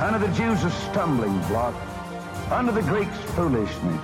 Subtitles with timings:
[0.00, 1.74] Unto the Jews a stumbling block,
[2.52, 4.00] unto the Greeks foolishness.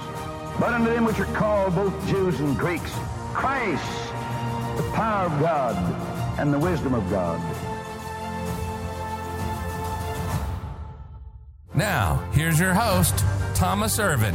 [0.58, 2.90] But unto them which are called both Jews and Greeks,
[3.32, 3.84] Christ,
[4.76, 5.76] the power of God
[6.38, 7.40] and the wisdom of God.
[11.74, 14.34] Now, here's your host, Thomas Irvin.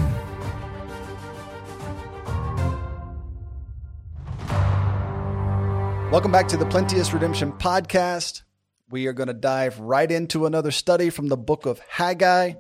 [6.10, 8.44] Welcome back to the Plenteous Redemption Podcast.
[8.92, 12.54] We are going to dive right into another study from the book of Haggai.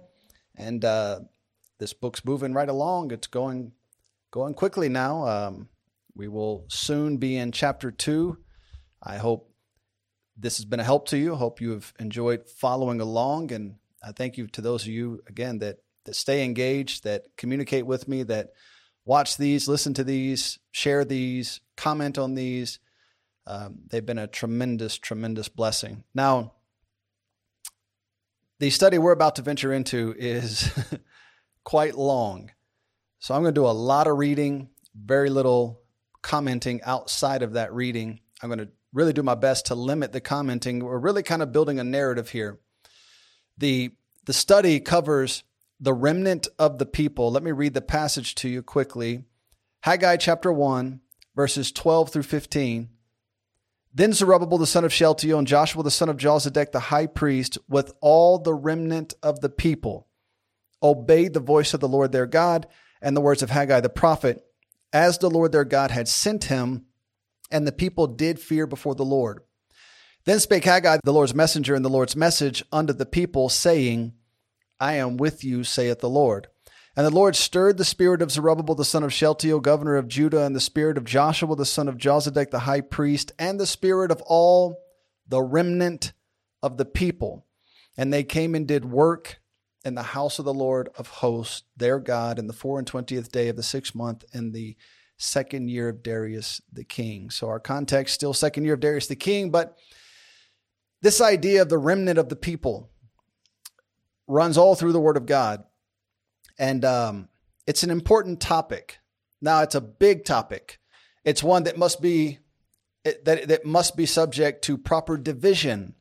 [0.56, 1.22] And uh,
[1.80, 3.12] this book's moving right along.
[3.12, 3.72] It's going
[4.30, 5.26] going quickly now.
[5.28, 5.70] Um,
[6.16, 8.38] we will soon be in chapter two.
[9.02, 9.52] I hope
[10.38, 11.34] this has been a help to you.
[11.34, 13.52] I hope you have enjoyed following along.
[13.52, 17.88] And I thank you to those of you, again, that, that stay engaged, that communicate
[17.88, 18.50] with me, that
[19.04, 22.80] watch these, listen to these, share these, comment on these.
[23.50, 26.04] Um, they've been a tremendous, tremendous blessing.
[26.14, 26.54] Now,
[28.60, 30.70] the study we're about to venture into is
[31.64, 32.52] quite long.
[33.18, 35.82] So I'm going to do a lot of reading, very little
[36.22, 38.20] commenting outside of that reading.
[38.44, 40.84] I'm going to really do my best to limit the commenting.
[40.84, 42.60] We're really kind of building a narrative here.
[43.58, 43.92] The,
[44.26, 45.44] the study covers
[45.80, 47.32] the remnant of the people.
[47.32, 49.24] Let me read the passage to you quickly.
[49.82, 51.00] Haggai chapter 1,
[51.36, 52.90] verses 12 through 15.
[54.00, 57.58] Then Zerubbabel the son of Shealtiel and Joshua the son of Jozadak the high priest,
[57.68, 60.08] with all the remnant of the people,
[60.82, 62.66] obeyed the voice of the Lord their God
[63.02, 64.42] and the words of Haggai the prophet,
[64.94, 66.86] as the Lord their God had sent him,
[67.52, 69.42] and the people did fear before the Lord.
[70.24, 74.14] Then spake Haggai the Lord's messenger and the Lord's message unto the people, saying,
[74.80, 76.48] I am with you, saith the Lord.
[77.00, 80.44] And the Lord stirred the spirit of Zerubbabel the son of Shealtiel, governor of Judah,
[80.44, 84.12] and the spirit of Joshua the son of Jozadak the high priest, and the spirit
[84.12, 84.82] of all
[85.26, 86.12] the remnant
[86.62, 87.46] of the people.
[87.96, 89.40] And they came and did work
[89.86, 93.32] in the house of the Lord of hosts, their God, in the four and twentieth
[93.32, 94.76] day of the sixth month, in the
[95.16, 97.30] second year of Darius the king.
[97.30, 99.78] So our context still second year of Darius the king, but
[101.02, 102.90] this idea of the remnant of the people
[104.28, 105.64] runs all through the Word of God,
[106.60, 107.30] and um,
[107.66, 109.00] it's an important topic.
[109.42, 110.80] Now, it's a big topic.
[111.24, 112.40] It's one that must be
[113.04, 115.96] that that must be subject to proper division.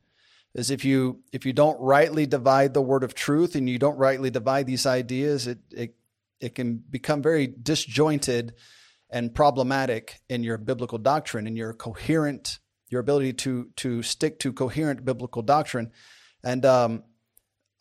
[0.54, 3.96] As if you if you don't rightly divide the word of truth and you don't
[3.96, 5.94] rightly divide these ideas, it it
[6.41, 8.54] it can become very disjointed
[9.10, 12.58] and problematic in your biblical doctrine and your coherent
[12.88, 15.92] your ability to to stick to coherent biblical doctrine.
[16.42, 17.04] And um,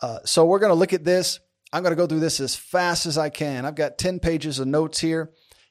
[0.01, 1.39] uh, so we're going to look at this.
[1.77, 3.63] I'm going to go through this as fast as I can.
[3.63, 5.29] I've got 10 pages of notes here,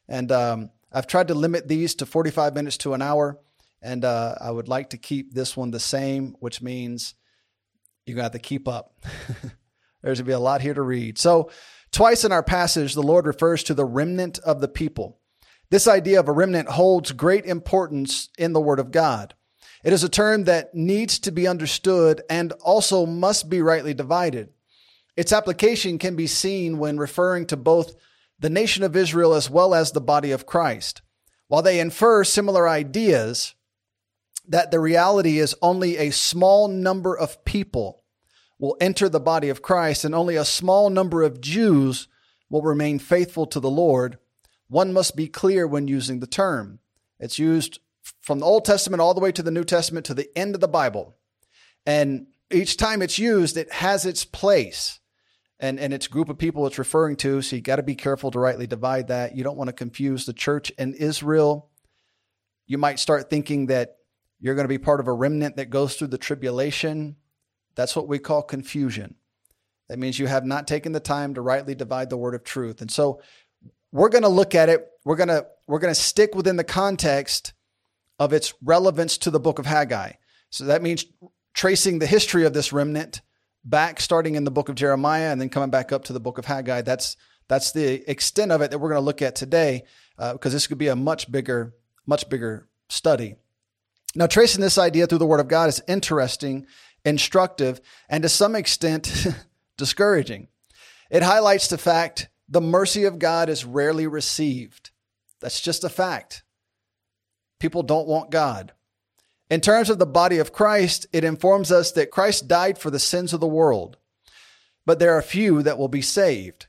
[0.09, 3.41] and um, I've tried to limit these to 45 minutes to an hour.
[3.83, 7.17] And uh, I would like to keep this one the same, which means
[8.05, 8.95] you're going to have to keep up.
[9.03, 9.49] There's
[10.03, 11.19] going to be a lot here to read.
[11.19, 11.51] So,
[11.91, 15.19] twice in our passage, the Lord refers to the remnant of the people.
[15.71, 19.35] This idea of a remnant holds great importance in the Word of God.
[19.83, 24.51] It is a term that needs to be understood and also must be rightly divided.
[25.17, 27.95] Its application can be seen when referring to both
[28.39, 31.01] the nation of Israel as well as the body of Christ.
[31.49, 33.55] While they infer similar ideas,
[34.47, 38.05] that the reality is only a small number of people
[38.59, 42.09] will enter the body of Christ and only a small number of Jews
[42.51, 44.19] will remain faithful to the Lord,
[44.69, 46.79] one must be clear when using the term.
[47.19, 47.81] It's used
[48.21, 50.61] from the Old Testament all the way to the New Testament to the end of
[50.61, 51.17] the Bible.
[51.85, 55.01] And each time it's used, it has its place
[55.59, 57.43] and, and its group of people it's referring to.
[57.43, 59.37] So you got to be careful to rightly divide that.
[59.37, 61.71] You don't want to confuse the church and Israel.
[62.67, 63.97] You might start thinking that
[64.41, 67.17] you're going to be part of a remnant that goes through the tribulation.
[67.75, 69.15] That's what we call confusion.
[69.89, 72.81] That means you have not taken the time to rightly divide the word of truth.
[72.81, 73.23] And so
[73.93, 74.87] we're going to look at it.
[75.05, 77.53] We're going to we're going to stick within the context
[78.19, 80.13] of its relevance to the book of Haggai.
[80.51, 81.05] So that means
[81.55, 83.21] tracing the history of this remnant
[83.67, 86.39] back starting in the book of Jeremiah and then coming back up to the book
[86.39, 86.83] of Haggai.
[86.83, 87.17] That's
[87.49, 89.85] that's the extent of it that we're going to look at today
[90.17, 91.75] because uh, this could be a much bigger
[92.07, 93.37] much bigger study.
[94.15, 96.67] Now tracing this idea through the word of God is interesting,
[97.05, 99.27] instructive, and to some extent
[99.77, 100.49] discouraging.
[101.11, 104.91] It highlights the fact the mercy of God is rarely received.
[105.41, 106.45] That's just a fact.
[107.59, 108.73] People don't want God.
[109.49, 112.99] In terms of the body of Christ, it informs us that Christ died for the
[112.99, 113.97] sins of the world,
[114.85, 116.67] but there are few that will be saved.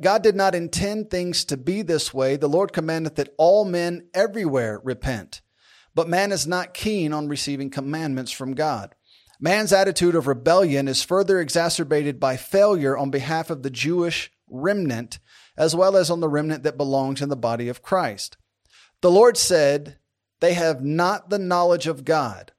[0.00, 2.36] God did not intend things to be this way.
[2.36, 5.42] The Lord commandeth that all men everywhere repent.
[5.94, 8.94] But man is not keen on receiving commandments from God.
[9.38, 15.18] Man's attitude of rebellion is further exacerbated by failure on behalf of the Jewish remnant,
[15.56, 18.36] as well as on the remnant that belongs in the body of Christ.
[19.00, 19.98] The Lord said,
[20.42, 22.50] They have not the knowledge of God.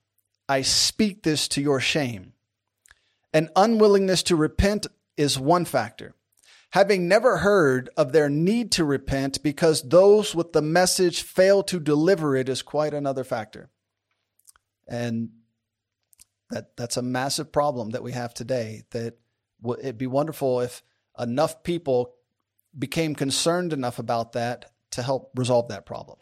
[0.48, 2.32] I speak this to your shame.
[3.34, 4.88] An unwillingness to repent
[5.18, 6.16] is one factor.
[6.70, 11.78] Having never heard of their need to repent because those with the message fail to
[11.78, 13.70] deliver it is quite another factor.
[14.88, 15.32] And
[16.52, 18.84] that that's a massive problem that we have today.
[18.92, 19.18] That
[19.80, 20.84] it'd be wonderful if
[21.20, 22.14] enough people
[22.80, 26.18] became concerned enough about that to help resolve that problem.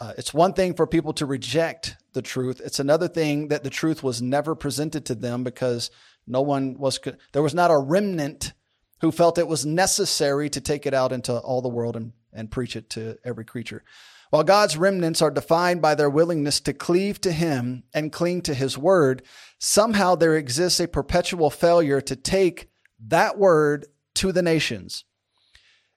[0.00, 2.60] Uh, it's one thing for people to reject the truth.
[2.64, 5.90] It's another thing that the truth was never presented to them because
[6.26, 6.98] no one was,
[7.32, 8.52] there was not a remnant
[9.00, 12.50] who felt it was necessary to take it out into all the world and, and
[12.50, 13.84] preach it to every creature.
[14.30, 18.54] While God's remnants are defined by their willingness to cleave to Him and cling to
[18.54, 19.22] His word,
[19.58, 22.68] somehow there exists a perpetual failure to take
[23.06, 23.86] that word
[24.16, 25.04] to the nations.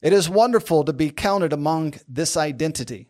[0.01, 3.09] It is wonderful to be counted among this identity,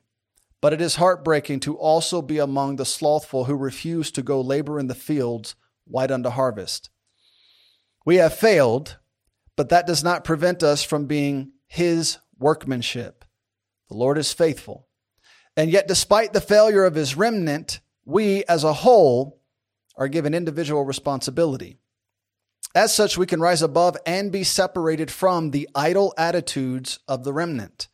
[0.62, 4.80] but it is heartbreaking to also be among the slothful who refuse to go labor
[4.80, 5.56] in the fields
[5.86, 6.90] white unto harvest.
[8.06, 8.98] We have failed,
[9.56, 13.26] but that does not prevent us from being His workmanship.
[13.90, 14.88] The Lord is faithful
[15.58, 19.42] and yet, despite the failure of his remnant, we as a whole
[19.96, 21.80] are given individual responsibility.
[22.76, 27.34] As such, we can rise above and be separated from the idle attitudes of the
[27.34, 27.88] remnant.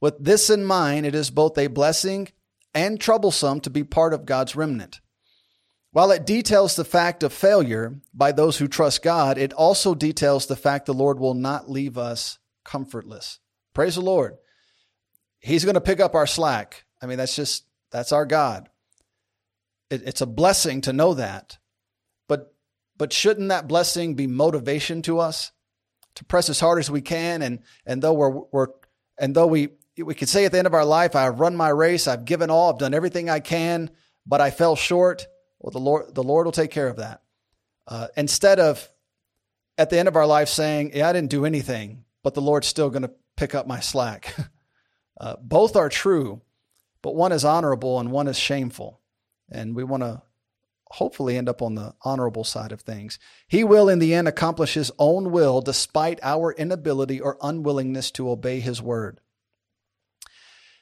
[0.00, 2.28] With this in mind, it is both a blessing
[2.74, 5.00] and troublesome to be part of God's remnant.
[5.92, 10.46] While it details the fact of failure by those who trust God, it also details
[10.46, 13.40] the fact the Lord will not leave us comfortless.
[13.74, 14.36] Praise the Lord.
[15.40, 16.84] He's going to pick up our slack.
[17.02, 18.68] I mean, that's just, that's our God.
[19.90, 21.58] It, it's a blessing to know that.
[22.28, 22.54] But,
[22.96, 25.50] but shouldn't that blessing be motivation to us
[26.14, 27.42] to press as hard as we can?
[27.42, 28.68] And, and though we're, we're,
[29.18, 31.68] and though we, we could say at the end of our life, I've run my
[31.68, 33.90] race, I've given all, I've done everything I can,
[34.26, 35.26] but I fell short.
[35.58, 37.22] Well, the Lord, the Lord will take care of that.
[37.86, 38.88] Uh, instead of
[39.76, 42.66] at the end of our life saying, yeah, I didn't do anything, but the Lord's
[42.66, 44.34] still going to pick up my slack.
[45.20, 46.40] uh, both are true,
[47.02, 49.00] but one is honorable and one is shameful.
[49.50, 50.22] And we want to
[50.90, 53.18] hopefully end up on the honorable side of things.
[53.48, 58.30] He will, in the end, accomplish his own will despite our inability or unwillingness to
[58.30, 59.20] obey his word.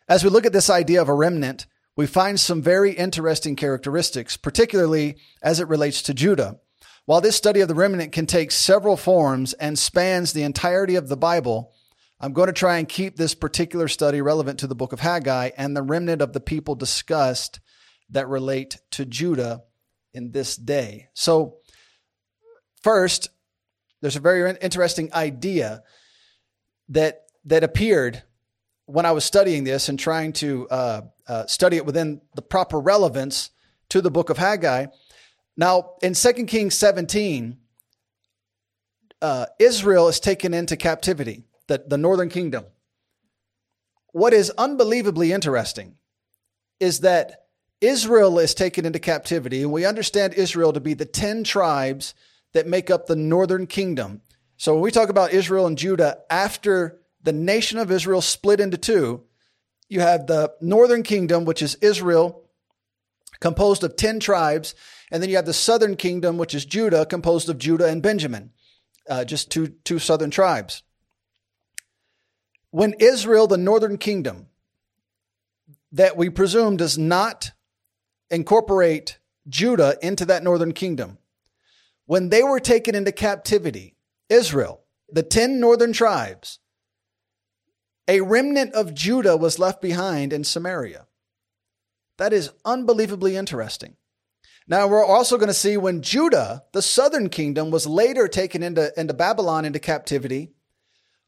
[0.09, 4.37] As we look at this idea of a remnant, we find some very interesting characteristics,
[4.37, 6.59] particularly as it relates to Judah.
[7.05, 11.09] While this study of the remnant can take several forms and spans the entirety of
[11.09, 11.73] the Bible,
[12.21, 15.51] I'm going to try and keep this particular study relevant to the book of Haggai
[15.57, 17.61] and the remnant of the people discussed
[18.11, 19.63] that relate to Judah
[20.15, 21.09] in this day.
[21.15, 21.59] So,
[22.83, 23.29] first,
[24.01, 25.83] there's a very interesting idea
[26.89, 28.23] that that appeared
[28.89, 32.81] when I was studying this and trying to uh, uh, study it within the proper
[32.81, 33.51] relevance
[33.91, 34.87] to the book of Haggai.
[35.59, 37.59] Now, in 2 Kings 17,
[39.21, 42.65] uh, Israel is taken into captivity the, the northern kingdom.
[44.13, 45.97] What is unbelievably interesting
[46.81, 47.45] is that
[47.83, 52.15] Israel is taken into captivity, and we understand Israel to be the 10 tribes
[52.55, 54.23] that make up the northern kingdom.
[54.57, 58.77] So when we talk about Israel and Judah, after the nation of Israel split into
[58.77, 59.25] two,
[59.89, 62.45] you have the northern kingdom, which is Israel,
[63.41, 64.75] composed of 10 tribes,
[65.11, 68.51] and then you have the southern kingdom, which is Judah, composed of Judah and Benjamin,
[69.09, 70.83] uh, just two, two southern tribes.
[72.71, 74.49] When Israel, the northern kingdom,
[75.93, 77.53] that we presume does not
[78.31, 81.17] incorporate Judah into that northern kingdom,
[82.05, 83.97] when they were taken into captivity,
[84.29, 86.59] Israel, the 10 northern tribes,
[88.09, 91.07] a remnant of Judah was left behind in Samaria.
[92.17, 93.97] That is unbelievably interesting.
[94.67, 98.99] Now, we're also going to see when Judah, the southern kingdom, was later taken into,
[98.99, 100.51] into Babylon into captivity,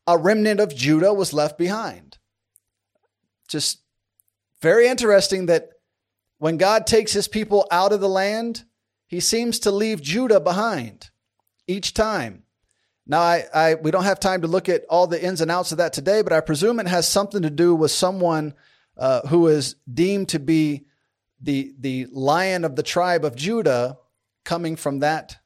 [0.06, 2.18] a remnant of Judah was left behind.
[3.48, 3.82] Just
[4.60, 5.70] very interesting that
[6.38, 8.64] when God takes his people out of the land,
[9.06, 11.10] he seems to leave Judah behind
[11.66, 12.44] each time.
[13.10, 15.72] Now, I, I, we don't have time to look at all the ins and outs
[15.72, 18.54] of that today, but I presume it has something to do with someone
[18.96, 20.86] uh, who is deemed to be
[21.40, 23.98] the the lion of the tribe of Judah,
[24.44, 25.38] coming from that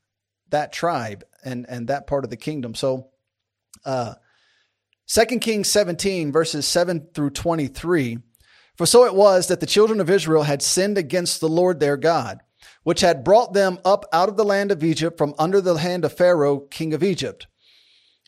[0.50, 2.74] that tribe and and that part of the kingdom.
[2.74, 3.08] So,
[3.86, 4.16] uh,
[5.06, 8.18] Second Kings seventeen verses seven through twenty three.
[8.76, 11.96] For so it was that the children of Israel had sinned against the Lord their
[11.96, 12.40] God,
[12.82, 16.04] which had brought them up out of the land of Egypt from under the hand
[16.04, 17.46] of Pharaoh, king of Egypt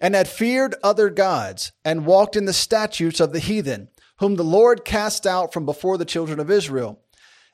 [0.01, 3.89] and had feared other gods, and walked in the statutes of the heathen,
[4.19, 7.01] whom the Lord cast out from before the children of Israel,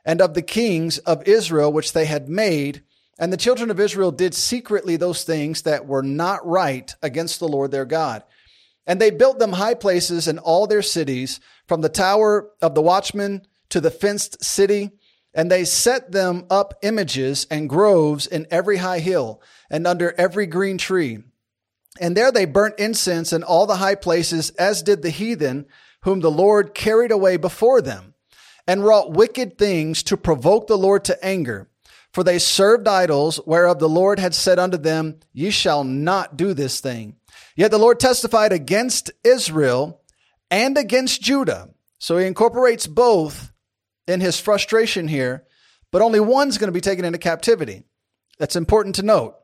[0.04, 2.82] and of the kings of Israel which they had made.
[3.18, 7.48] And the children of Israel did secretly those things that were not right against the
[7.48, 8.24] Lord their God.
[8.86, 12.82] And they built them high places in all their cities, from the tower of the
[12.82, 14.90] watchman to the fenced city.
[15.32, 20.46] And they set them up images and groves in every high hill and under every
[20.46, 21.20] green tree
[22.00, 25.66] and there they burnt incense in all the high places, as did the heathen,
[26.02, 28.14] whom the Lord carried away before them,
[28.66, 31.68] and wrought wicked things to provoke the Lord to anger.
[32.12, 36.52] For they served idols, whereof the Lord had said unto them, Ye shall not do
[36.52, 37.16] this thing.
[37.56, 40.00] Yet the Lord testified against Israel
[40.50, 41.70] and against Judah.
[41.98, 43.52] So he incorporates both
[44.06, 45.44] in his frustration here,
[45.90, 47.84] but only one's going to be taken into captivity.
[48.38, 49.36] That's important to note.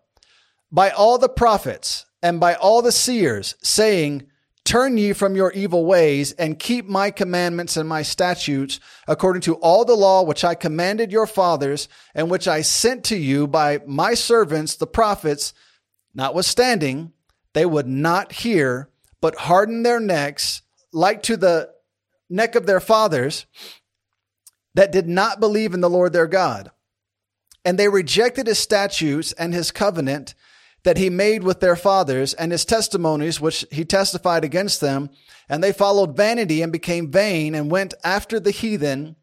[0.70, 4.26] By all the prophets, and by all the seers, saying,
[4.68, 9.54] Turn ye from your evil ways and keep my commandments and my statutes according to
[9.54, 13.80] all the law which I commanded your fathers and which I sent to you by
[13.86, 15.54] my servants, the prophets.
[16.14, 17.12] Notwithstanding,
[17.54, 18.90] they would not hear,
[19.22, 20.60] but harden their necks
[20.92, 21.70] like to the
[22.28, 23.46] neck of their fathers
[24.74, 26.70] that did not believe in the Lord their God.
[27.64, 30.34] And they rejected his statutes and his covenant
[30.88, 35.10] that he made with their fathers and his testimonies which he testified against them.
[35.46, 39.14] And they followed vanity and became vain and went after the heathen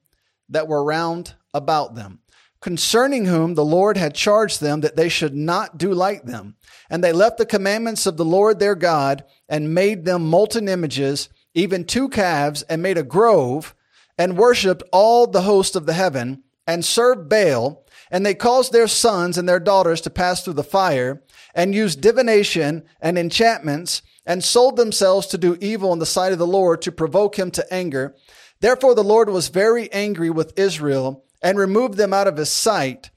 [0.48, 2.20] that were round about them,
[2.62, 6.56] concerning whom the Lord had charged them that they should not do like them.
[6.88, 11.30] And they left the commandments of the Lord their God and made them molten images,
[11.56, 13.74] even two calves, and made a grove
[14.20, 17.85] and worshiped all the host of the heaven and served Baal.
[18.16, 21.22] And they caused their sons and their daughters to pass through the fire
[21.54, 26.40] and used divination and enchantments and sold themselves to do evil in the sight of
[26.40, 28.16] the Lord to provoke him to anger.
[28.62, 33.10] Therefore the Lord was very angry with Israel and removed them out of his sight.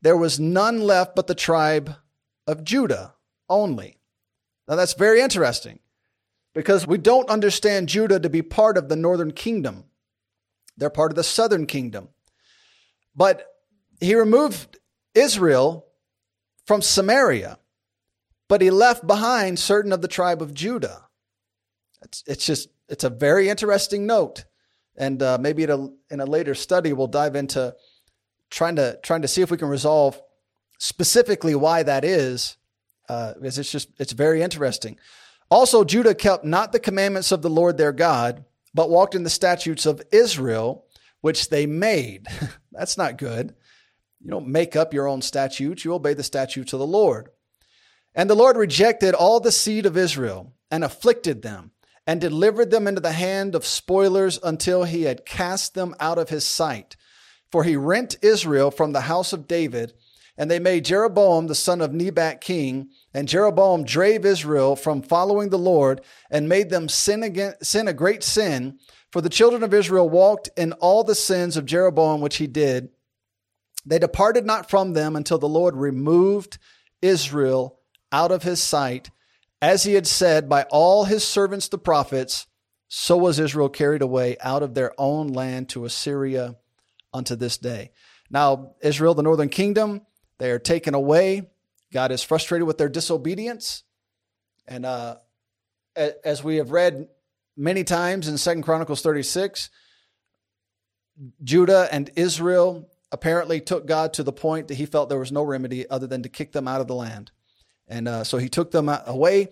[0.00, 1.94] There was none left but the tribe
[2.46, 3.12] of Judah
[3.50, 3.98] only.
[4.66, 5.80] Now that's very interesting
[6.54, 9.84] because we don't understand Judah to be part of the northern kingdom.
[10.78, 12.08] They're part of the southern kingdom.
[13.14, 13.46] But
[14.00, 14.78] he removed
[15.14, 15.86] Israel
[16.66, 17.58] from Samaria
[18.48, 21.08] but he left behind certain of the tribe of Judah.
[22.02, 24.44] It's, it's just, it's a very interesting note.
[24.96, 27.74] And uh, maybe in a, in a later study, we'll dive into
[28.50, 30.20] trying to, trying to see if we can resolve
[30.78, 32.56] specifically why that is,
[33.08, 34.98] uh, because it's just, it's very interesting.
[35.50, 39.30] Also, Judah kept not the commandments of the Lord their God, but walked in the
[39.30, 40.86] statutes of Israel,
[41.20, 42.26] which they made.
[42.72, 43.54] That's not good.
[44.20, 47.28] You don't make up your own statutes, you obey the statutes of the Lord.
[48.14, 51.72] And the Lord rejected all the seed of Israel and afflicted them
[52.06, 56.30] and delivered them into the hand of spoilers until he had cast them out of
[56.30, 56.96] his sight.
[57.50, 59.92] For he rent Israel from the house of David,
[60.38, 65.48] and they made Jeroboam the son of Nebat king, and Jeroboam drave Israel from following
[65.48, 68.78] the Lord and made them sin again, sin a great sin.
[69.10, 72.90] For the children of Israel walked in all the sins of Jeroboam which he did.
[73.86, 76.58] They departed not from them until the Lord removed
[77.00, 77.78] Israel
[78.10, 79.10] out of his sight,
[79.62, 82.46] as he had said by all his servants the prophets,
[82.88, 86.56] so was Israel carried away out of their own land to Assyria
[87.14, 87.92] unto this day.
[88.28, 90.02] Now, Israel, the northern kingdom,
[90.38, 91.48] they are taken away.
[91.92, 93.84] God is frustrated with their disobedience.
[94.66, 95.16] And uh,
[95.96, 97.08] as we have read
[97.56, 99.70] many times in Second Chronicles 36,
[101.42, 105.42] Judah and Israel apparently took God to the point that he felt there was no
[105.42, 107.30] remedy other than to kick them out of the land.
[107.88, 109.48] And uh, so he took them away.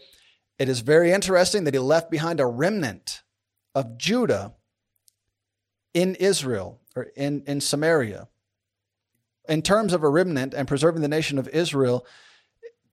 [0.59, 3.23] It is very interesting that he left behind a remnant
[3.75, 4.55] of Judah
[5.93, 8.29] in Israel or in, in Samaria.
[9.49, 12.07] In terms of a remnant and preserving the nation of Israel,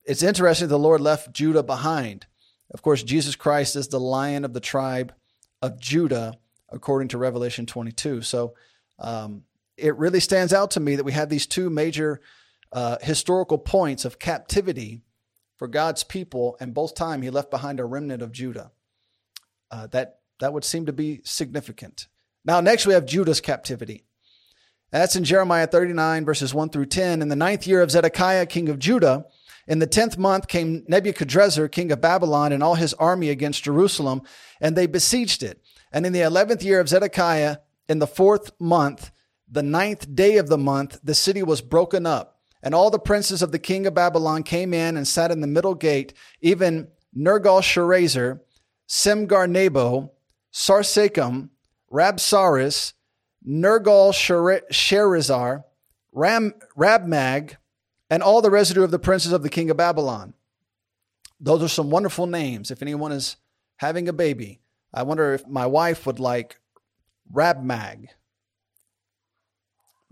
[0.04, 2.26] it's interesting the Lord left Judah behind.
[2.72, 5.14] Of course, Jesus Christ is the lion of the tribe
[5.60, 6.34] of Judah,
[6.70, 8.22] according to Revelation 22.
[8.22, 8.54] So
[8.98, 9.44] um,
[9.76, 12.20] it really stands out to me that we have these two major
[12.72, 15.02] uh, historical points of captivity
[15.56, 18.72] for God's people, and both time he left behind a remnant of Judah.
[19.70, 22.08] Uh, that that would seem to be significant.
[22.44, 24.04] Now, next we have Judah's captivity.
[24.90, 27.22] That's in Jeremiah 39, verses 1 through 10.
[27.22, 29.24] In the ninth year of Zedekiah, king of Judah,
[29.66, 34.22] in the tenth month came Nebuchadrezzar, king of Babylon, and all his army against Jerusalem,
[34.60, 35.62] and they besieged it.
[35.92, 39.10] And in the eleventh year of Zedekiah, in the fourth month,
[39.52, 42.40] the ninth day of the month, the city was broken up.
[42.62, 45.46] And all the princes of the king of Babylon came in and sat in the
[45.46, 48.40] middle gate, even Nergal-Sharezer,
[48.88, 50.12] Samgar-Nebo,
[50.52, 51.50] Sarsechim,
[51.92, 52.94] Rabsaris,
[53.46, 55.64] Nergal-Sharezer,
[56.12, 57.56] Ram, Rabmag,
[58.08, 60.32] and all the residue of the princes of the king of Babylon.
[61.40, 62.70] Those are some wonderful names.
[62.70, 63.36] If anyone is
[63.76, 64.60] having a baby,
[64.94, 66.60] I wonder if my wife would like
[67.32, 68.08] Rabmag.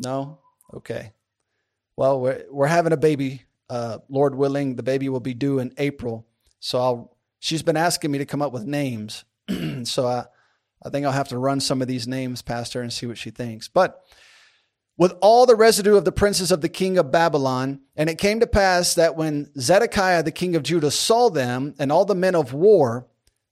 [0.00, 0.38] No?
[0.74, 1.12] Okay.
[1.96, 3.44] Well, we're, we're having a baby.
[3.68, 6.26] Uh, Lord willing, the baby will be due in April.
[6.58, 9.24] So I'll, she's been asking me to come up with names.
[9.84, 10.24] so I,
[10.84, 13.18] I think I'll have to run some of these names past her and see what
[13.18, 13.68] she thinks.
[13.68, 14.02] But
[15.00, 17.80] with all the residue of the princes of the king of Babylon.
[17.96, 21.90] And it came to pass that when Zedekiah the king of Judah saw them and
[21.90, 23.06] all the men of war,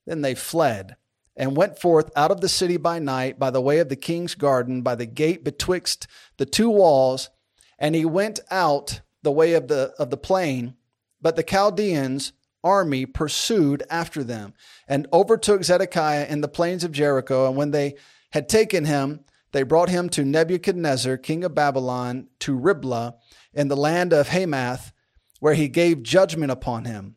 [0.06, 0.96] then they fled
[1.38, 4.34] and went forth out of the city by night by the way of the king's
[4.34, 7.30] garden, by the gate betwixt the two walls.
[7.78, 10.74] And he went out the way of the, of the plain,
[11.22, 12.32] but the Chaldeans
[12.64, 14.52] army pursued after them
[14.88, 17.46] and overtook Zedekiah in the plains of Jericho.
[17.46, 17.94] And when they
[18.32, 19.20] had taken him,
[19.52, 23.14] they brought him to Nebuchadnezzar, king of Babylon, to Riblah
[23.54, 24.92] in the land of Hamath,
[25.38, 27.14] where he gave judgment upon him.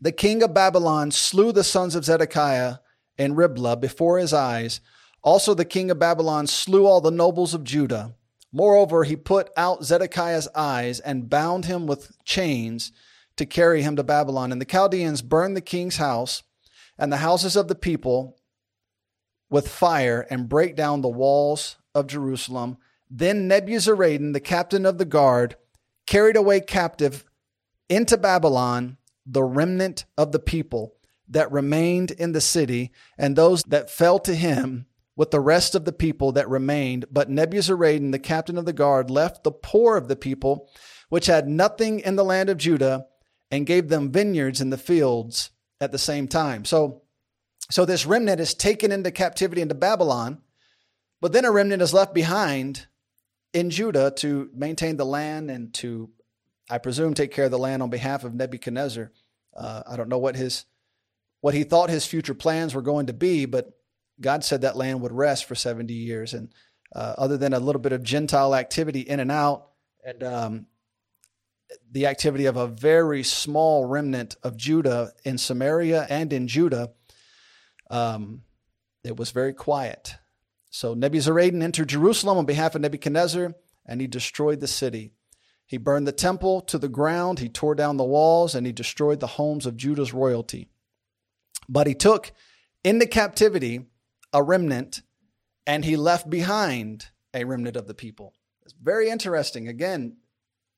[0.00, 2.76] The king of Babylon slew the sons of Zedekiah
[3.18, 4.80] in Riblah before his eyes.
[5.22, 8.14] Also, the king of Babylon slew all the nobles of Judah.
[8.52, 12.92] Moreover, he put out Zedekiah's eyes and bound him with chains
[13.36, 14.52] to carry him to Babylon.
[14.52, 16.42] And the Chaldeans burned the king's house
[16.98, 18.36] and the houses of the people
[19.50, 22.76] with fire and break down the walls of Jerusalem.
[23.10, 25.56] Then Nebuzaradan, the captain of the guard,
[26.06, 27.24] carried away captive
[27.88, 30.93] into Babylon the remnant of the people
[31.28, 35.84] that remained in the city and those that fell to him with the rest of
[35.84, 37.06] the people that remained.
[37.10, 40.68] But Nebuzaradan, the captain of the guard, left the poor of the people,
[41.08, 43.06] which had nothing in the land of Judah,
[43.50, 46.64] and gave them vineyards in the fields at the same time.
[46.64, 47.02] So
[47.70, 50.42] so this remnant is taken into captivity into Babylon,
[51.20, 52.86] but then a remnant is left behind
[53.52, 56.10] in Judah to maintain the land and to,
[56.68, 59.12] I presume, take care of the land on behalf of Nebuchadnezzar.
[59.56, 60.66] Uh, I don't know what his
[61.44, 63.68] what he thought his future plans were going to be, but
[64.18, 66.32] God said that land would rest for 70 years.
[66.32, 66.48] And
[66.96, 69.66] uh, other than a little bit of Gentile activity in and out,
[70.02, 70.66] and um,
[71.92, 76.92] the activity of a very small remnant of Judah in Samaria and in Judah,
[77.90, 78.40] um,
[79.04, 80.14] it was very quiet.
[80.70, 83.54] So Nebuzaradan entered Jerusalem on behalf of Nebuchadnezzar,
[83.84, 85.12] and he destroyed the city.
[85.66, 89.20] He burned the temple to the ground, he tore down the walls, and he destroyed
[89.20, 90.70] the homes of Judah's royalty.
[91.68, 92.32] But he took
[92.82, 93.86] into captivity
[94.32, 95.02] a remnant,
[95.66, 98.34] and he left behind a remnant of the people.
[98.64, 99.68] It's very interesting.
[99.68, 100.16] Again,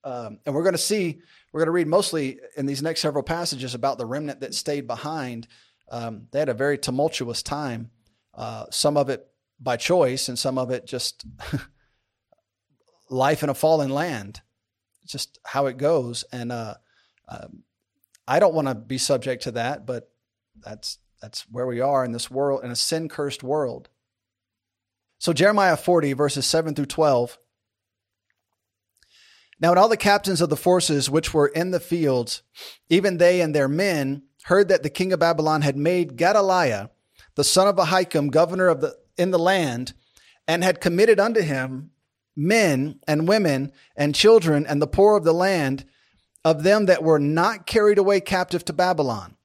[0.05, 1.21] um, and we're going to see,
[1.53, 4.87] we're going to read mostly in these next several passages about the remnant that stayed
[4.87, 5.49] behind
[5.89, 7.91] um, they had a very tumultuous time.
[8.35, 9.27] Uh, some of it
[9.61, 11.25] by choice, and some of it just
[13.11, 14.41] life in a fallen land.
[15.07, 16.25] Just how it goes.
[16.33, 16.75] And uh,
[17.29, 17.47] uh,
[18.27, 20.11] I don't want to be subject to that, but
[20.65, 23.89] that's that's where we are in this world, in a sin cursed world.
[25.19, 27.39] So Jeremiah 40, verses 7 through 12.
[29.59, 32.43] Now, when all the captains of the forces which were in the fields,
[32.91, 36.91] even they and their men, heard that the king of Babylon had made Gedaliah,
[37.35, 39.95] the son of Ahikam, governor of the in the land,
[40.47, 41.91] and had committed unto him
[42.37, 45.87] men and women and children and the poor of the land,
[46.45, 49.36] of them that were not carried away captive to Babylon.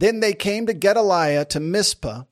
[0.00, 2.22] Then they came to Gedaliah to Mizpah,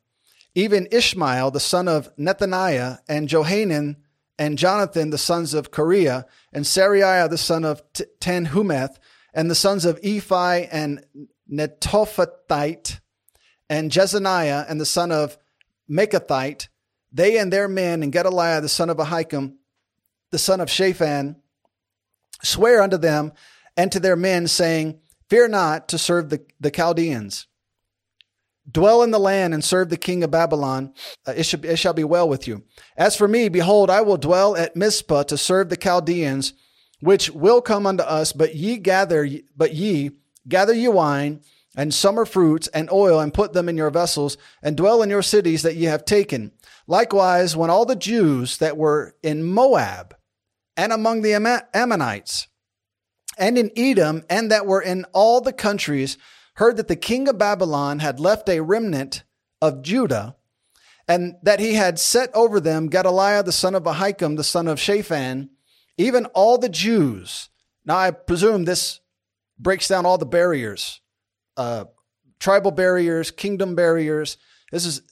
[0.55, 3.99] even Ishmael the son of Nethaniah, and Johanan
[4.39, 7.83] and Jonathan the sons of Kareah, and Seraiah the son of
[8.21, 8.97] Tanhumeth,
[9.35, 11.05] and the sons of Ephai and
[11.53, 13.01] Netophathite,
[13.69, 15.37] and Jezaniah and the son of
[15.91, 16.69] Maachathite,
[17.13, 19.57] they and their men, and Gedaliah the son of Ahikam,
[20.31, 21.37] the son of Shaphan,
[22.43, 23.33] swear unto them
[23.77, 27.47] and to their men, saying, Fear not to serve the, the Chaldeans.
[28.71, 30.93] Dwell in the land and serve the king of Babylon.
[31.27, 32.65] Uh, it, it shall be well with you.
[32.97, 36.53] As for me, behold, I will dwell at Mizpah to serve the Chaldeans,
[37.01, 38.33] which will come unto us.
[38.33, 40.11] But ye gather, but ye
[40.47, 41.41] gather ye wine
[41.77, 45.23] and summer fruits and oil and put them in your vessels and dwell in your
[45.23, 46.53] cities that ye have taken.
[46.87, 50.17] Likewise, when all the Jews that were in Moab
[50.77, 51.35] and among the
[51.75, 52.49] Ammonites
[53.39, 56.19] and in Edom and that were in all the countries
[56.59, 59.25] heard that the king of Babylon had left a remnant
[59.61, 60.37] of Judah
[61.09, 64.79] and that he had set over them Gedaliah the son of Ahikam, the son of
[64.79, 65.51] Shaphan,
[65.97, 67.49] even all the Jews.
[67.85, 69.01] Now I presume this
[69.59, 71.01] breaks down all the barriers
[71.59, 71.87] uh,
[72.39, 74.39] tribal barriers, kingdom barriers.
[74.71, 75.03] This is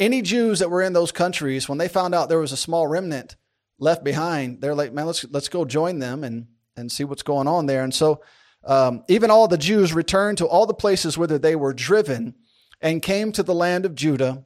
[0.00, 2.86] any Jews that were in those countries when they found out there was a small
[2.86, 3.36] remnant
[3.78, 4.60] left behind.
[4.60, 7.82] They're like, man, let's let's go join them and and see what's going on there.
[7.82, 8.22] And so,
[8.68, 12.34] um, even all the Jews returned to all the places whither they were driven,
[12.80, 14.44] and came to the land of Judah.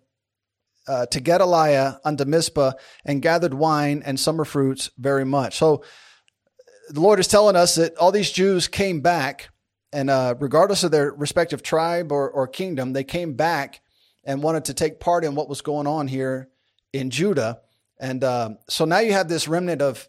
[0.85, 2.73] Uh, to Gedaliah unto Mizpah
[3.05, 5.57] and gathered wine and summer fruits very much.
[5.57, 5.85] So
[6.89, 9.51] the Lord is telling us that all these Jews came back
[9.93, 13.83] and uh, regardless of their respective tribe or, or kingdom, they came back
[14.25, 16.49] and wanted to take part in what was going on here
[16.93, 17.61] in Judah.
[18.01, 20.09] And uh, so now you have this remnant of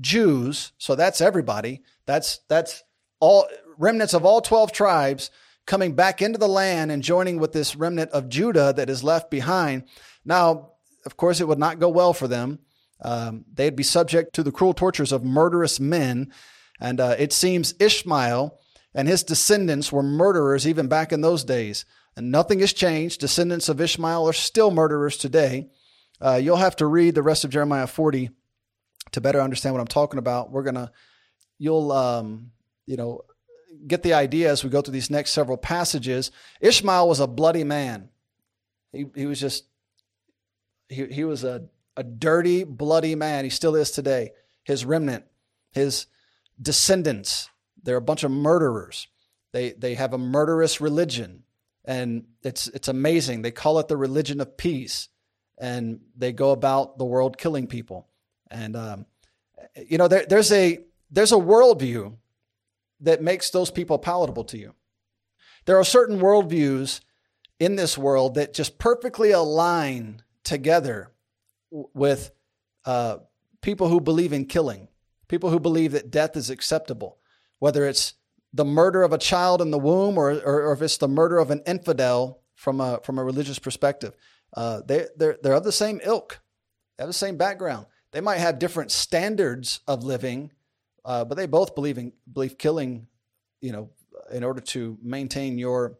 [0.00, 0.72] Jews.
[0.78, 1.82] So that's everybody.
[2.06, 2.84] That's that's
[3.20, 3.46] all
[3.78, 5.30] remnants of all twelve tribes
[5.66, 9.30] coming back into the land and joining with this remnant of Judah that is left
[9.30, 9.84] behind.
[10.24, 10.72] Now,
[11.06, 12.58] of course, it would not go well for them.
[13.00, 16.32] Um, they'd be subject to the cruel tortures of murderous men.
[16.80, 18.58] And uh, it seems Ishmael
[18.94, 21.84] and his descendants were murderers even back in those days.
[22.16, 23.20] And nothing has changed.
[23.20, 25.68] Descendants of Ishmael are still murderers today.
[26.20, 28.30] Uh, you'll have to read the rest of Jeremiah 40
[29.12, 30.50] to better understand what I'm talking about.
[30.50, 30.92] We're gonna,
[31.58, 32.52] you'll, um,
[32.86, 33.22] you know,
[33.86, 36.30] get the idea as we go through these next several passages.
[36.60, 38.08] Ishmael was a bloody man.
[38.92, 39.64] He he was just,
[40.88, 43.44] he he was a a dirty, bloody man.
[43.44, 44.32] He still is today.
[44.64, 45.24] His remnant,
[45.72, 46.06] his
[46.60, 47.50] descendants
[47.84, 49.06] they're a bunch of murderers.
[49.52, 51.44] They they have a murderous religion,
[51.84, 53.42] and it's it's amazing.
[53.42, 55.08] They call it the religion of peace,
[55.58, 58.08] and they go about the world killing people.
[58.50, 59.06] And um,
[59.88, 62.16] you know, there, there's a there's a worldview
[63.04, 64.74] that makes those people palatable to you.
[65.66, 67.00] There are certain worldviews
[67.58, 71.10] in this world that just perfectly align together
[71.70, 72.32] with
[72.84, 73.18] uh,
[73.62, 74.88] people who believe in killing,
[75.28, 77.18] people who believe that death is acceptable,
[77.58, 78.14] whether it's
[78.52, 81.38] the murder of a child in the womb or, or, or if it's the murder
[81.38, 84.14] of an infidel from a, from a religious perspective.
[84.54, 86.40] Uh, they, they're, they're of the same ilk,
[86.96, 87.86] they have the same background.
[88.12, 90.52] They might have different standards of living,
[91.04, 93.06] uh, but they both believe in believe killing,
[93.60, 93.90] you know,
[94.32, 95.98] in order to maintain your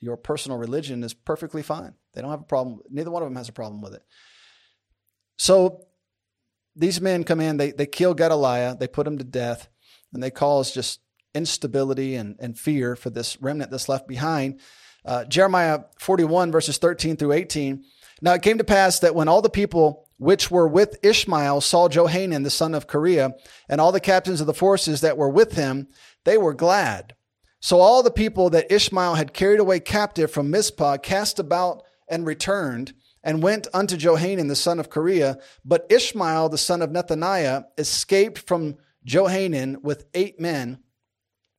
[0.00, 1.94] your personal religion is perfectly fine.
[2.12, 2.80] They don't have a problem.
[2.90, 4.02] Neither one of them has a problem with it.
[5.38, 5.86] So
[6.76, 9.68] these men come in, they, they kill Gedaliah, they put him to death,
[10.12, 11.00] and they cause just
[11.34, 14.60] instability and, and fear for this remnant that's left behind.
[15.04, 17.84] Uh, Jeremiah 41, verses 13 through 18.
[18.22, 21.88] Now it came to pass that when all the people which were with Ishmael saw
[21.88, 23.34] Johanan, the son of Kareah,
[23.68, 25.86] and all the captains of the forces that were with him,
[26.24, 27.14] they were glad.
[27.60, 32.26] So all the people that Ishmael had carried away captive from Mizpah cast about and
[32.26, 35.40] returned and went unto Johanan, the son of Kareah.
[35.62, 40.78] But Ishmael, the son of Nethaniah, escaped from Johanan with eight men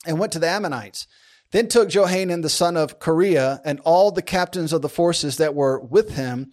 [0.08, 1.06] and went to the Ammonites.
[1.52, 5.54] Then took Johanan the son of Kareah and all the captains of the forces that
[5.54, 6.52] were with him,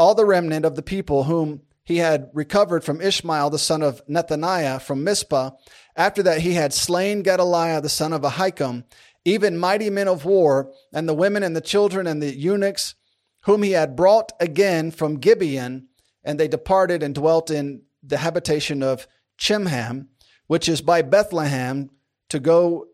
[0.00, 4.00] all the remnant of the people whom he had recovered from Ishmael the son of
[4.06, 5.50] Nethaniah from Mizpah.
[5.94, 8.84] After that he had slain Gedaliah the son of Ahikam,
[9.26, 12.94] even mighty men of war, and the women and the children and the eunuchs,
[13.42, 15.88] whom he had brought again from Gibeon,
[16.24, 19.06] and they departed and dwelt in the habitation of
[19.38, 20.08] Chimham,
[20.46, 21.90] which is by Bethlehem,
[22.30, 22.86] to go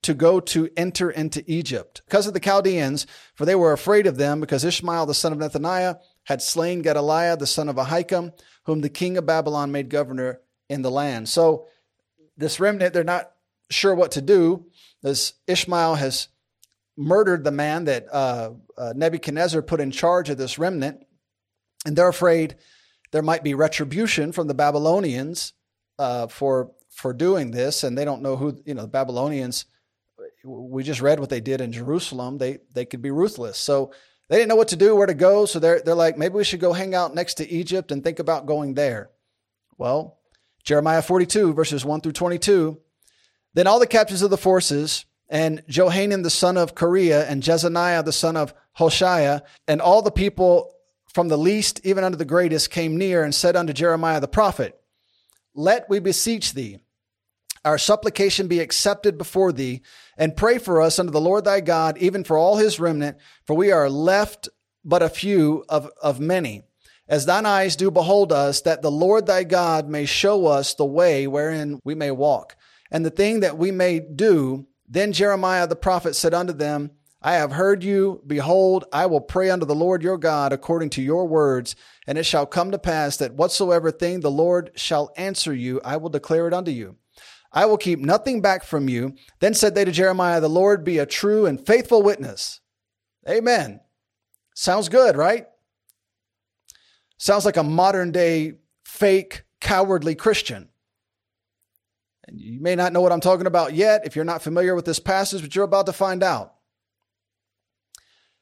[0.00, 4.16] to go to enter into Egypt because of the Chaldeans, for they were afraid of
[4.16, 8.82] them, because Ishmael the son of Nethaniah had slain Gedaliah the son of Ahikam, whom
[8.82, 11.26] the king of Babylon made governor in the land.
[11.26, 11.68] So
[12.36, 13.32] this remnant, they're not
[13.70, 14.66] sure what to do,
[15.02, 16.28] as Ishmael has
[16.98, 21.02] murdered the man that uh, uh, Nebuchadnezzar put in charge of this remnant,
[21.86, 22.56] and they're afraid
[23.10, 25.54] there might be retribution from the Babylonians
[25.98, 29.64] uh, for for doing this, and they don't know who you know the Babylonians.
[30.44, 32.36] We just read what they did in Jerusalem.
[32.36, 33.56] They they could be ruthless.
[33.56, 33.92] So
[34.28, 35.46] they didn't know what to do, where to go.
[35.46, 38.18] So they're they're like, maybe we should go hang out next to Egypt and think
[38.18, 39.10] about going there.
[39.76, 40.18] Well,
[40.64, 42.78] Jeremiah 42 verses 1 through 22.
[43.54, 48.04] Then all the captains of the forces and Johanan the son of Kareah and Jezaniah
[48.04, 50.72] the son of Hoshea and all the people
[51.12, 54.78] from the least even unto the greatest came near and said unto Jeremiah the prophet,
[55.54, 56.78] Let we beseech thee,
[57.64, 59.82] our supplication be accepted before thee,
[60.16, 63.54] and pray for us unto the Lord thy God, even for all his remnant, for
[63.54, 64.48] we are left
[64.84, 66.62] but a few of, of many.
[67.08, 70.84] As thine eyes do behold us, that the Lord thy God may show us the
[70.84, 72.56] way wherein we may walk,
[72.90, 74.66] and the thing that we may do.
[74.90, 78.22] Then Jeremiah the prophet said unto them, I have heard you.
[78.26, 81.74] Behold, I will pray unto the Lord your God according to your words.
[82.06, 85.96] And it shall come to pass that whatsoever thing the Lord shall answer you, I
[85.96, 86.96] will declare it unto you.
[87.52, 89.14] I will keep nothing back from you.
[89.40, 92.60] Then said they to Jeremiah, The Lord be a true and faithful witness.
[93.28, 93.80] Amen.
[94.54, 95.46] Sounds good, right?
[97.16, 100.68] Sounds like a modern day fake, cowardly Christian.
[102.26, 104.84] And you may not know what I'm talking about yet if you're not familiar with
[104.84, 106.54] this passage, but you're about to find out.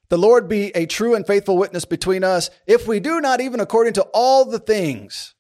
[0.09, 3.61] The Lord be a true and faithful witness between us if we do not even
[3.61, 5.35] according to all the things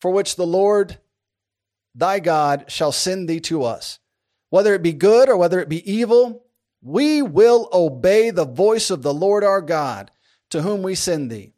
[0.00, 0.98] for which the Lord
[1.96, 3.98] thy God shall send thee to us.
[4.50, 6.44] Whether it be good or whether it be evil,
[6.82, 10.10] we will obey the voice of the Lord our God,
[10.50, 11.52] to whom we send thee,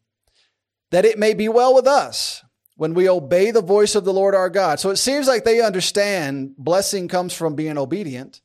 [0.90, 2.42] that it may be well with us
[2.77, 4.81] when we obey the voice of the Lord our God.
[4.81, 8.40] So it seems like they understand blessing comes from being obedient.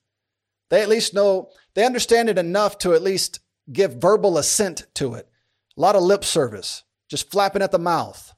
[0.70, 3.40] They at least know, they understand it enough to at least
[3.72, 5.30] give verbal assent to it.
[5.78, 8.34] A lot of lip service, just flapping at the mouth,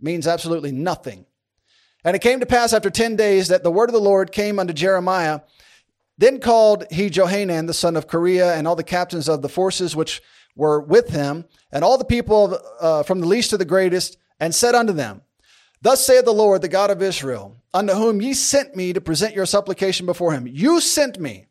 [0.00, 1.26] means absolutely nothing.
[2.04, 4.58] And it came to pass after 10 days that the word of the Lord came
[4.58, 5.40] unto Jeremiah.
[6.16, 9.94] Then called he Johanan, the son of Kareah, and all the captains of the forces
[9.94, 10.22] which
[10.56, 14.54] were with him, and all the people uh, from the least to the greatest, and
[14.54, 15.22] said unto them,
[15.80, 19.34] Thus saith the Lord, the God of Israel, unto whom ye sent me to present
[19.34, 20.48] your supplication before him.
[20.48, 21.46] You sent me.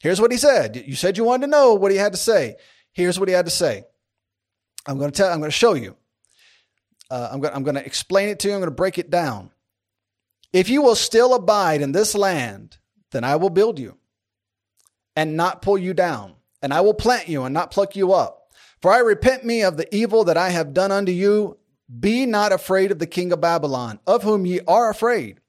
[0.00, 0.84] Here's what he said.
[0.86, 2.56] You said you wanted to know what he had to say.
[2.92, 3.84] Here's what he had to say.
[4.86, 5.32] I'm going to tell.
[5.32, 5.96] I'm going to show you.
[7.10, 7.54] Uh, I'm going.
[7.54, 8.54] I'm going to explain it to you.
[8.54, 9.50] I'm going to break it down.
[10.52, 12.78] If you will still abide in this land,
[13.12, 13.96] then I will build you
[15.14, 18.48] and not pull you down, and I will plant you and not pluck you up.
[18.82, 21.58] For I repent me of the evil that I have done unto you.
[21.98, 25.40] Be not afraid of the king of Babylon, of whom ye are afraid.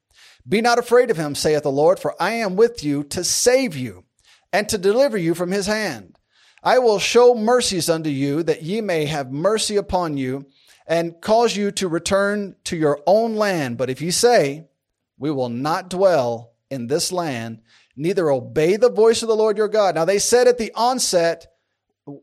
[0.47, 3.75] Be not afraid of him, saith the Lord, for I am with you to save
[3.75, 4.05] you
[4.51, 6.17] and to deliver you from his hand.
[6.63, 10.45] I will show mercies unto you, that ye may have mercy upon you,
[10.85, 13.77] and cause you to return to your own land.
[13.77, 14.67] But if ye say,
[15.21, 17.61] we will not dwell in this land,
[17.95, 19.93] neither obey the voice of the Lord your God.
[19.93, 21.45] Now, they said at the onset,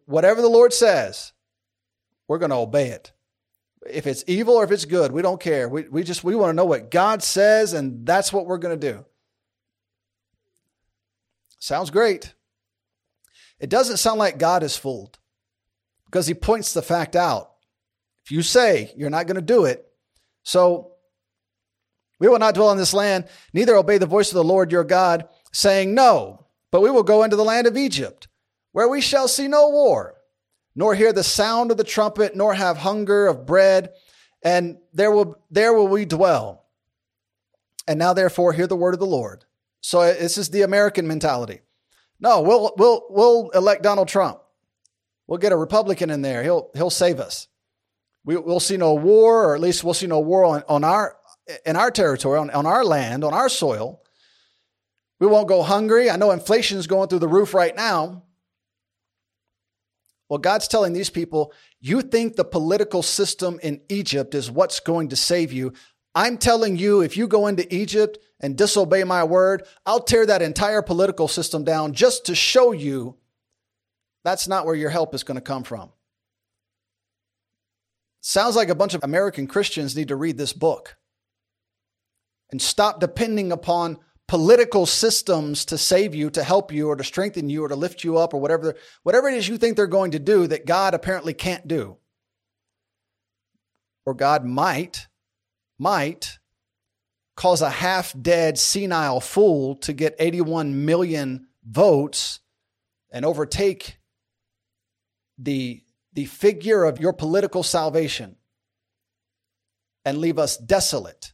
[0.06, 1.32] whatever the Lord says,
[2.26, 3.12] we're going to obey it.
[3.88, 5.68] If it's evil or if it's good, we don't care.
[5.68, 8.78] We, we just, we want to know what God says, and that's what we're going
[8.78, 9.04] to do.
[11.60, 12.34] Sounds great.
[13.60, 15.20] It doesn't sound like God is fooled
[16.06, 17.52] because he points the fact out.
[18.24, 19.86] If you say you're not going to do it,
[20.42, 20.94] so
[22.18, 24.84] we will not dwell in this land, neither obey the voice of the Lord your
[24.84, 28.28] God, saying, No, but we will go into the land of Egypt,
[28.72, 30.14] where we shall see no war,
[30.74, 33.90] nor hear the sound of the trumpet, nor have hunger of bread,
[34.42, 36.64] and there will, there will we dwell.
[37.86, 39.44] And now, therefore, hear the word of the Lord.
[39.80, 41.60] So uh, this is the American mentality.
[42.20, 44.40] No, we'll, we'll, we'll elect Donald Trump.
[45.26, 46.42] We'll get a Republican in there.
[46.42, 47.48] He'll, he'll save us.
[48.24, 51.16] We, will see no war, or at least we'll see no war on, on our,
[51.64, 54.02] in our territory, on, on our land, on our soil.
[55.20, 56.10] We won't go hungry.
[56.10, 58.24] I know inflation is going through the roof right now.
[60.28, 65.08] Well, God's telling these people, you think the political system in Egypt is what's going
[65.08, 65.72] to save you.
[66.14, 70.42] I'm telling you, if you go into Egypt and disobey my word, I'll tear that
[70.42, 73.16] entire political system down just to show you
[74.24, 75.90] that's not where your help is going to come from.
[78.20, 80.96] Sounds like a bunch of American Christians need to read this book
[82.50, 87.48] and stop depending upon political systems to save you, to help you, or to strengthen
[87.48, 90.10] you, or to lift you up, or whatever, whatever it is you think they're going
[90.10, 91.96] to do that God apparently can't do.
[94.04, 95.08] Or God might,
[95.78, 96.38] might
[97.36, 102.40] cause a half dead, senile fool to get 81 million votes
[103.10, 103.98] and overtake
[105.38, 105.82] the,
[106.12, 108.36] the figure of your political salvation
[110.04, 111.32] and leave us desolate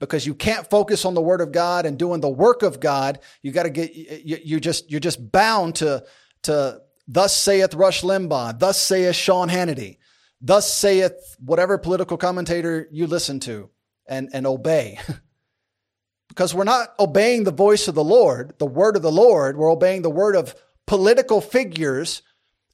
[0.00, 3.20] because you can't focus on the word of God and doing the work of God.
[3.42, 6.04] You got to get you, just you're just bound to
[6.42, 9.98] to thus saith Rush Limbaugh, thus saith Sean Hannity,
[10.40, 13.70] thus saith whatever political commentator you listen to
[14.06, 14.98] and and obey.
[16.28, 19.70] because we're not obeying the voice of the Lord, the word of the Lord, we're
[19.70, 20.54] obeying the word of
[20.86, 22.22] political figures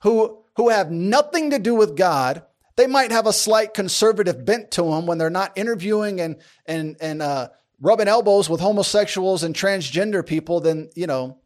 [0.02, 2.42] who who have nothing to do with God
[2.80, 6.96] they might have a slight conservative bent to them when they're not interviewing and and
[6.98, 10.60] and uh, rubbing elbows with homosexuals and transgender people.
[10.60, 11.36] Then you know,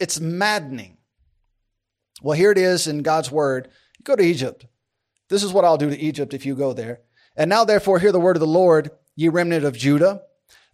[0.00, 0.96] it's maddening.
[2.22, 3.68] Well, here it is in God's word.
[4.02, 4.66] Go to Egypt.
[5.28, 7.02] This is what I'll do to Egypt if you go there.
[7.36, 10.22] And now, therefore, hear the word of the Lord, ye remnant of Judah.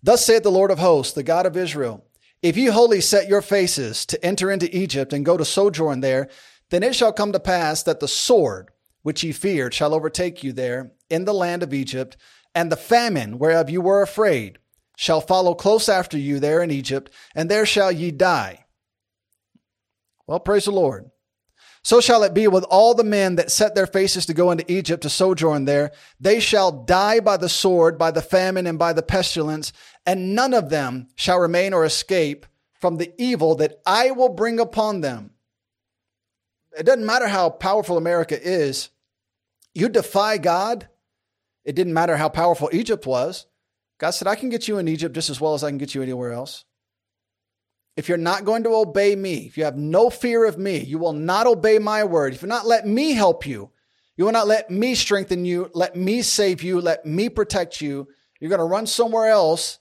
[0.02, 2.06] Thus saith the Lord of hosts, the God of Israel
[2.40, 6.30] If ye wholly set your faces to enter into Egypt and go to sojourn there,
[6.72, 8.70] then it shall come to pass that the sword
[9.02, 12.16] which ye feared shall overtake you there in the land of Egypt,
[12.54, 14.58] and the famine whereof you were afraid
[14.96, 18.64] shall follow close after you there in Egypt, and there shall ye die.
[20.26, 21.10] Well, praise the Lord.
[21.82, 24.72] So shall it be with all the men that set their faces to go into
[24.72, 25.92] Egypt to sojourn there.
[26.18, 29.74] They shall die by the sword, by the famine, and by the pestilence,
[30.06, 32.46] and none of them shall remain or escape
[32.80, 35.31] from the evil that I will bring upon them
[36.78, 38.90] it doesn't matter how powerful America is.
[39.74, 40.88] You defy God.
[41.64, 43.46] It didn't matter how powerful Egypt was.
[43.98, 45.94] God said, I can get you in Egypt just as well as I can get
[45.94, 46.64] you anywhere else.
[47.96, 50.98] If you're not going to obey me, if you have no fear of me, you
[50.98, 52.34] will not obey my word.
[52.34, 53.70] If you not let me help you,
[54.16, 58.08] you will not let me strengthen you, let me save you, let me protect you.
[58.40, 59.78] You're going to run somewhere else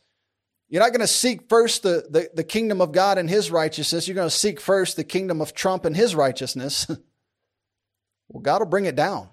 [0.71, 4.07] you're not going to seek first the, the, the, kingdom of God and his righteousness.
[4.07, 6.88] You're going to seek first the kingdom of Trump and his righteousness.
[8.29, 9.27] well, God will bring it down.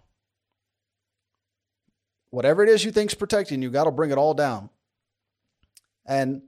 [2.30, 4.68] Whatever it is you think's protecting you, God will bring it all down.
[6.04, 6.42] And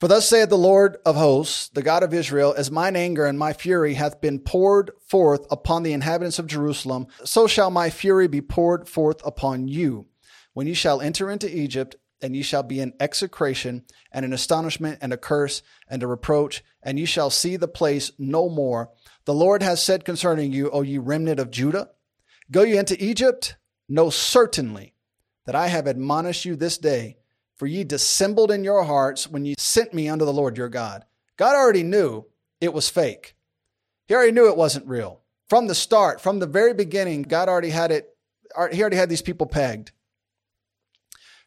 [0.00, 3.38] for thus saith the Lord of hosts, the God of Israel, as mine anger and
[3.38, 8.26] my fury hath been poured forth upon the inhabitants of Jerusalem, so shall my fury
[8.26, 10.06] be poured forth upon you.
[10.52, 14.98] When you shall enter into Egypt, and ye shall be in execration and an astonishment
[15.00, 18.90] and a curse and a reproach, and ye shall see the place no more.
[19.24, 21.90] The Lord has said concerning you, O ye remnant of Judah,
[22.50, 23.56] go ye into Egypt?
[23.88, 24.94] Know certainly
[25.44, 27.18] that I have admonished you this day,
[27.54, 31.04] for ye dissembled in your hearts when ye sent me unto the Lord your God.
[31.36, 32.26] God already knew
[32.60, 33.36] it was fake.
[34.08, 35.22] He already knew it wasn't real.
[35.48, 38.16] From the start, from the very beginning, God already had it,
[38.72, 39.92] he already had these people pegged.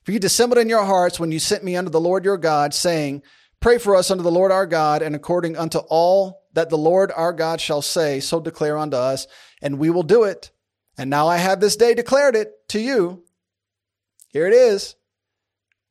[0.03, 2.73] For you dissembled in your hearts when you sent me unto the Lord your God,
[2.73, 3.21] saying,
[3.59, 7.12] Pray for us unto the Lord our God, and according unto all that the Lord
[7.15, 9.27] our God shall say, so declare unto us,
[9.62, 10.51] and we will do it.
[10.97, 13.23] And now I have this day declared it to you.
[14.29, 14.95] Here it is.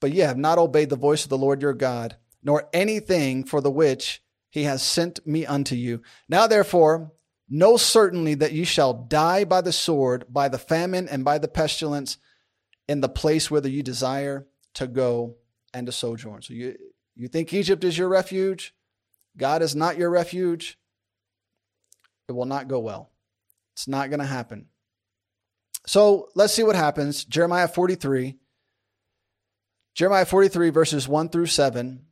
[0.00, 3.60] But ye have not obeyed the voice of the Lord your God, nor anything for
[3.60, 6.02] the which he has sent me unto you.
[6.28, 7.12] Now therefore,
[7.48, 11.48] know certainly that ye shall die by the sword, by the famine, and by the
[11.48, 12.16] pestilence
[12.88, 15.36] in the place whither you desire to go
[15.74, 16.42] and to sojourn.
[16.42, 16.76] So you,
[17.14, 18.74] you think Egypt is your refuge?
[19.36, 20.78] God is not your refuge?
[22.28, 23.10] It will not go well.
[23.74, 24.66] It's not going to happen.
[25.86, 27.24] So let's see what happens.
[27.24, 28.36] Jeremiah 43.
[29.94, 32.04] Jeremiah 43, verses 1 through 7.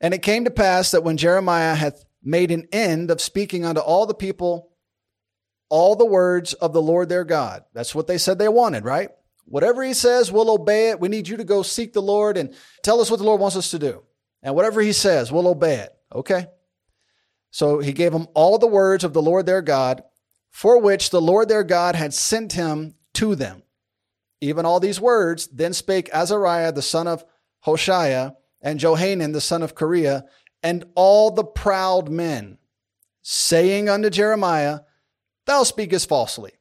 [0.00, 3.80] And it came to pass that when Jeremiah hath made an end of speaking unto
[3.80, 4.70] all the people
[5.70, 9.10] all the words of the Lord their God, that's what they said they wanted, right?
[9.46, 11.00] Whatever he says, we'll obey it.
[11.00, 13.56] We need you to go seek the Lord and tell us what the Lord wants
[13.56, 14.02] us to do.
[14.42, 15.94] And whatever he says, we'll obey it.
[16.14, 16.46] Okay?
[17.50, 20.02] So he gave them all the words of the Lord their God,
[20.50, 23.62] for which the Lord their God had sent him to them.
[24.40, 27.24] Even all these words, then spake Azariah the son of
[27.64, 30.24] Hoshaiah, and Johanan the son of Kareah,
[30.62, 32.58] and all the proud men,
[33.22, 34.80] saying unto Jeremiah,
[35.46, 36.52] Thou speakest falsely.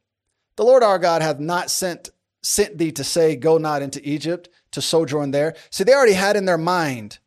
[0.58, 2.10] The Lord our God hath not sent
[2.44, 5.56] sent thee to say, Go not into Egypt to sojourn there.
[5.70, 7.20] See, they already had in their mind,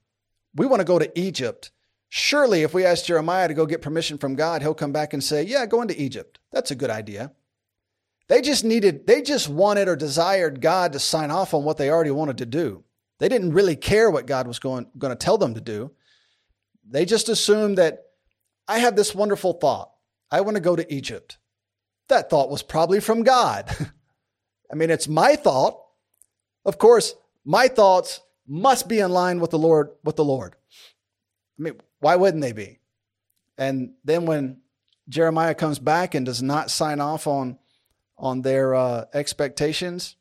[0.55, 1.73] we want to go to Egypt.
[2.09, 5.25] Surely, if we ask Jeremiah to go get permission from God, he'll come back and
[5.25, 6.39] say, Yeah, go into Egypt.
[6.53, 7.33] That's a good idea.
[8.29, 11.91] They just needed, they just wanted or desired God to sign off on what they
[11.91, 12.85] already wanted to do.
[13.19, 15.93] They didn't really care what God was going, going to tell them to do.
[16.89, 18.01] They just assumed that
[18.69, 19.91] I have this wonderful thought.
[20.31, 21.39] I want to go to Egypt.
[22.09, 23.75] That thought was probably from God.
[24.71, 25.81] I mean, it's my thought.
[26.65, 27.15] Of course,
[27.45, 30.57] my thoughts must be in line with the Lord, with the Lord.
[31.59, 32.79] I mean, why wouldn't they be?
[33.59, 34.59] And then when
[35.09, 37.59] Jeremiah comes back and does not sign off on
[38.19, 40.17] on their uh, expectations,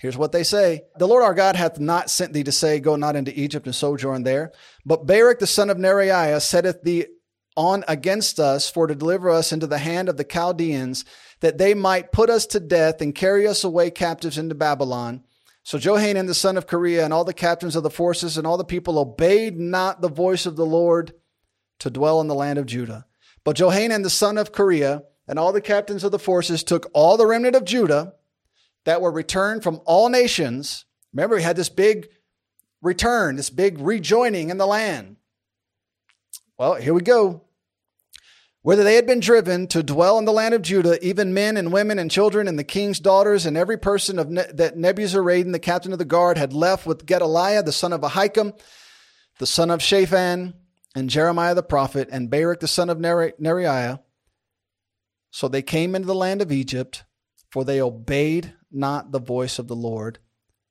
[0.00, 0.84] Here's what they say.
[0.96, 3.74] The Lord our God hath not sent thee to say, Go not into Egypt and
[3.74, 4.50] sojourn there.
[4.86, 7.04] But Baruch the son of Neriah setteth thee
[7.56, 11.04] on against us for to deliver us into the hand of the Chaldeans,
[11.40, 15.24] that they might put us to death and carry us away captives into Babylon.
[15.62, 18.56] So Johanan the son of Kareah and all the captains of the forces and all
[18.56, 21.12] the people obeyed not the voice of the Lord
[21.80, 23.06] to dwell in the land of Judah.
[23.44, 27.16] But Johanan the son of Kareah and all the captains of the forces took all
[27.16, 28.14] the remnant of Judah
[28.84, 30.86] that were returned from all nations.
[31.12, 32.08] Remember, we had this big
[32.82, 35.16] return, this big rejoining in the land.
[36.60, 37.40] Well, here we go.
[38.60, 41.72] Whether they had been driven to dwell in the land of Judah, even men and
[41.72, 45.58] women and children and the king's daughters and every person of ne- that Nebuzaradan, the
[45.58, 48.52] captain of the guard, had left with Gedaliah, the son of Ahikam,
[49.38, 50.52] the son of Shaphan,
[50.94, 54.00] and Jeremiah the prophet, and Baruch, the son of Neriah.
[55.30, 57.04] So they came into the land of Egypt,
[57.50, 60.18] for they obeyed not the voice of the Lord.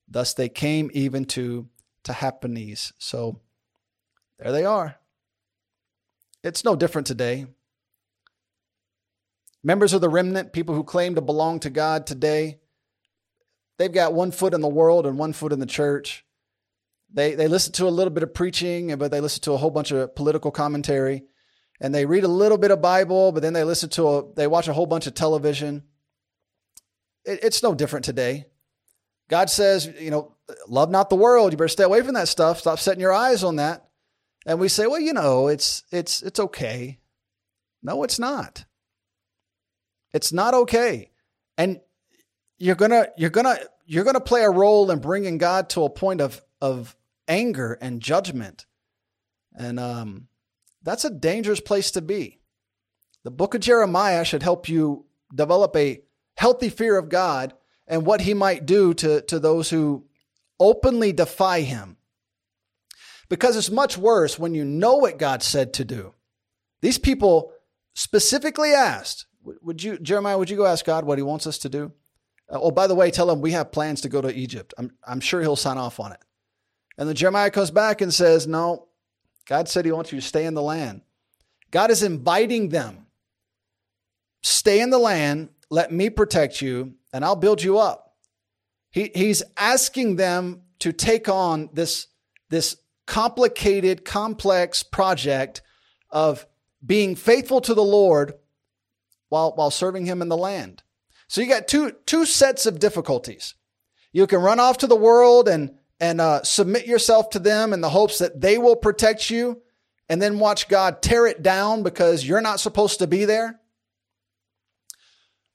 [0.08, 1.68] Thus they came even to
[2.04, 2.94] Tahpanhes.
[3.00, 3.42] So
[4.38, 4.99] there they are.
[6.44, 7.48] It's no different today.
[9.62, 12.60] Members of the remnant, people who claim to belong to God today,
[13.78, 16.26] they've got one foot in the world and one foot in the church.
[17.12, 19.72] They, they listen to a little bit of preaching, but they listen to a whole
[19.72, 21.24] bunch of political commentary.
[21.82, 24.48] And they read a little bit of Bible, but then they listen to a, they
[24.48, 25.84] watch a whole bunch of television.
[27.26, 28.46] It, it's no different today.
[29.28, 30.36] God says, you know,
[30.68, 31.52] love not the world.
[31.52, 32.60] You better stay away from that stuff.
[32.60, 33.89] Stop setting your eyes on that.
[34.50, 36.98] And we say, well, you know, it's it's it's okay.
[37.84, 38.66] No, it's not.
[40.12, 41.12] It's not okay.
[41.56, 41.82] And
[42.58, 45.70] you're going to you're going to you're going to play a role in bringing God
[45.70, 46.96] to a point of of
[47.28, 48.66] anger and judgment.
[49.54, 50.30] And um
[50.82, 52.40] that's a dangerous place to be.
[53.24, 56.02] The book of Jeremiah should help you develop a
[56.38, 57.54] healthy fear of God
[57.88, 60.08] and what he might do to, to those who
[60.60, 61.98] openly defy him.
[63.30, 66.14] Because it's much worse when you know what God said to do.
[66.82, 67.52] These people
[67.94, 71.70] specifically asked, would you, Jeremiah, would you go ask God what he wants us to
[71.70, 71.92] do?
[72.50, 74.74] Uh, oh, by the way, tell him we have plans to go to Egypt.
[74.78, 76.20] I'm, I'm sure he'll sign off on it.
[76.98, 78.88] And then Jeremiah comes back and says, no,
[79.48, 81.02] God said he wants you to stay in the land.
[81.72, 83.06] God is inviting them.
[84.42, 88.16] Stay in the land let me protect you and I'll build you up.
[88.92, 92.08] He, he's asking them to take on this,
[92.50, 92.78] this
[93.10, 95.64] complicated, complex project
[96.12, 96.46] of
[96.86, 98.36] being faithful to the Lord
[99.30, 100.84] while, while serving him in the land.
[101.28, 103.56] So you got two, two sets of difficulties.
[104.14, 107.82] You can run off to the world and, and uh, submit yourself to them in
[107.82, 109.64] the hopes that they will protect you
[110.08, 113.60] and then watch God tear it down because you're not supposed to be there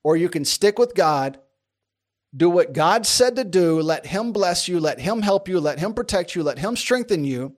[0.02, 1.38] or you can stick with God,
[2.36, 5.78] do what God said to do, let Him bless you, let Him help you, let
[5.78, 7.54] Him protect you, let Him strengthen you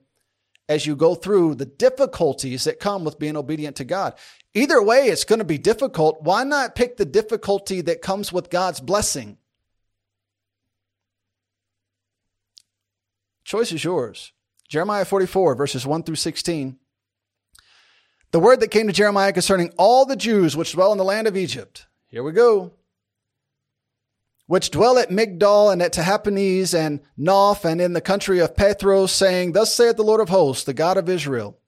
[0.69, 4.13] as you go through the difficulties that come with being obedient to God.
[4.53, 6.21] Either way, it's going to be difficult.
[6.21, 9.37] Why not pick the difficulty that comes with God's blessing?
[13.43, 14.33] Choice is yours.
[14.67, 16.77] Jeremiah 44, verses 1 through 16.
[18.31, 21.27] The word that came to Jeremiah concerning all the Jews which dwell in the land
[21.27, 22.71] of Egypt here we go.
[24.47, 29.09] Which dwell at Migdol and at Tahpanhes and Noph and in the country of Pathros,
[29.09, 31.59] saying, Thus saith the Lord of hosts, the God of Israel.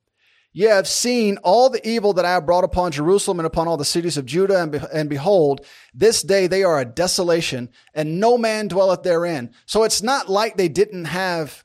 [0.51, 3.77] Ye have seen all the evil that I have brought upon Jerusalem and upon all
[3.77, 8.19] the cities of Judah, and, be- and behold, this day they are a desolation, and
[8.19, 9.53] no man dwelleth therein.
[9.65, 11.63] So it's not like they didn't have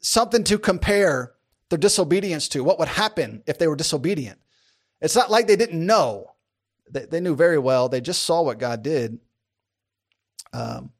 [0.00, 1.32] something to compare
[1.70, 4.38] their disobedience to, what would happen if they were disobedient.
[5.00, 6.29] It's not like they didn't know
[6.92, 7.88] they, they knew very well.
[7.88, 9.18] They just saw what God did.
[10.52, 10.90] Um,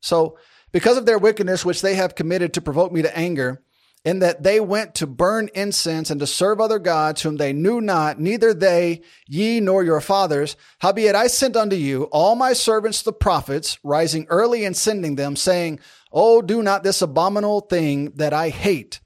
[0.00, 0.38] so,
[0.72, 3.62] because of their wickedness, which they have committed to provoke me to anger,
[4.06, 7.80] in that they went to burn incense and to serve other gods whom they knew
[7.80, 10.56] not, neither they, ye, nor your fathers.
[10.78, 15.34] Howbeit I sent unto you all my servants the prophets, rising early and sending them,
[15.34, 15.80] saying,
[16.12, 19.00] Oh, do not this abominable thing that I hate.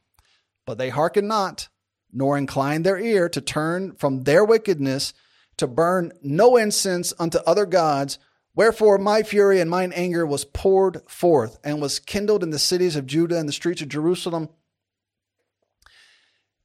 [0.66, 1.70] But they hearken not,
[2.12, 5.14] nor incline their ear to turn from their wickedness
[5.60, 8.18] to burn no incense unto other gods.
[8.54, 12.96] Wherefore my fury and mine anger was poured forth and was kindled in the cities
[12.96, 14.48] of Judah and the streets of Jerusalem.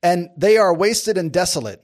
[0.02, 1.84] And they are wasted and desolate.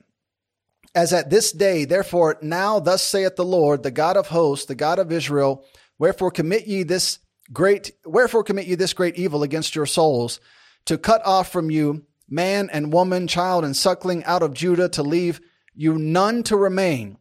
[0.96, 4.76] As at this day, therefore, now thus saith the Lord, the God of hosts, the
[4.76, 5.66] God of Israel,
[6.00, 7.20] wherefore commit ye this
[7.54, 10.40] great, wherefore commit ye this great evil against your souls,
[10.86, 15.04] to cut off from you man and woman, child and suckling out of Judah, to
[15.04, 15.42] leave
[15.74, 17.18] you none to remain.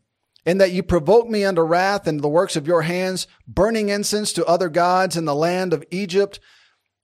[0.46, 4.32] in that you provoke me unto wrath and the works of your hands, burning incense
[4.32, 6.40] to other gods in the land of Egypt,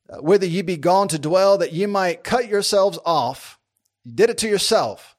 [0.09, 3.59] uh, whither ye be gone to dwell, that ye might cut yourselves off.
[4.05, 5.17] You did it to yourself,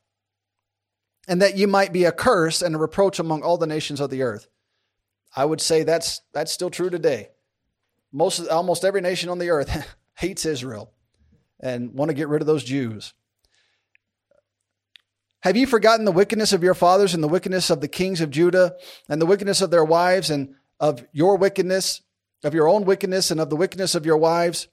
[1.27, 4.09] and that ye might be a curse and a reproach among all the nations of
[4.09, 4.47] the earth.
[5.35, 7.29] I would say that's that's still true today.
[8.11, 10.91] Most almost every nation on the earth hates Israel
[11.59, 13.13] and want to get rid of those Jews.
[15.41, 18.31] Have you forgotten the wickedness of your fathers and the wickedness of the kings of
[18.31, 18.75] Judah
[19.07, 22.01] and the wickedness of their wives and of your wickedness,
[22.43, 24.67] of your own wickedness and of the wickedness of your wives,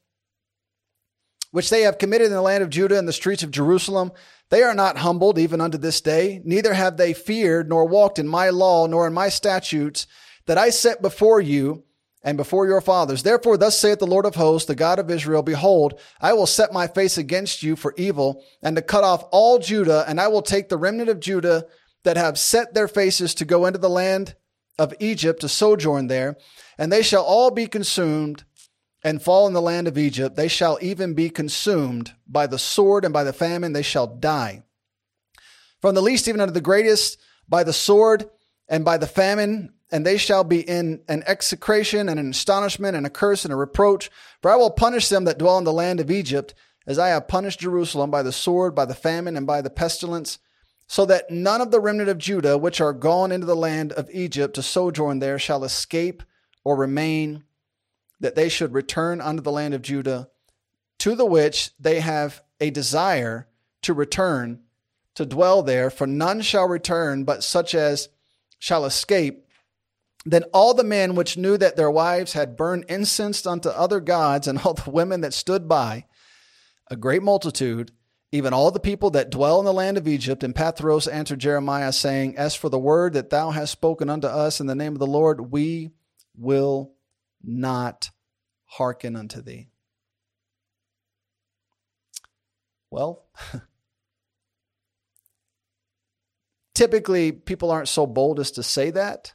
[1.51, 4.11] which they have committed in the land of Judah and the streets of Jerusalem?
[4.51, 8.27] They are not humbled even unto this day, neither have they feared nor walked in
[8.27, 10.07] my law nor in my statutes
[10.47, 11.85] that I set before you
[12.25, 13.22] and before your fathers.
[13.22, 16.72] Therefore, thus saith the Lord of hosts, the God of Israel, Behold, I will set
[16.72, 20.43] my face against you for evil, and to cut off all Judah, and I will
[20.43, 21.66] take the remnant of Judah
[22.03, 24.35] that have set their faces to go into the land
[24.79, 26.37] of Egypt to sojourn there,
[26.79, 28.45] and they shall all be consumed
[29.05, 30.35] and fall in the land of Egypt.
[30.35, 34.62] They shall even be consumed by the sword and by the famine, they shall die.
[35.83, 38.31] From the least even unto the greatest, by the sword
[38.66, 43.07] and by the famine, and they shall be in an execration and an astonishment and
[43.07, 44.11] a curse and a reproach.
[44.42, 46.53] For I will punish them that dwell in the land of Egypt,
[46.84, 50.40] as I have punished Jerusalem by the sword, by the famine, and by the pestilence,
[50.88, 54.11] so that none of the remnant of Judah which are gone into the land of
[54.12, 56.24] Egypt to sojourn there shall escape
[56.64, 57.45] or remain,
[58.18, 60.28] that they should return unto the land of Judah,
[60.99, 63.47] to the which they have a desire
[63.82, 64.59] to return,
[65.14, 68.09] to dwell there, for none shall return but such as
[68.59, 69.43] shall escape
[70.25, 74.49] then all the men which knew that their wives had burned incense unto other gods,
[74.49, 76.07] and all the women that stood by,
[76.91, 77.93] a great multitude,
[78.33, 81.93] even all the people that dwell in the land of Egypt, and Pathros answered Jeremiah,
[81.93, 84.99] saying, As for the word that thou hast spoken unto us in the name of
[84.99, 85.91] the Lord, we
[86.37, 86.95] will
[87.43, 88.11] not
[88.64, 89.68] hearken unto thee.
[92.91, 93.27] Well,
[96.75, 99.35] typically people aren't so bold as to say that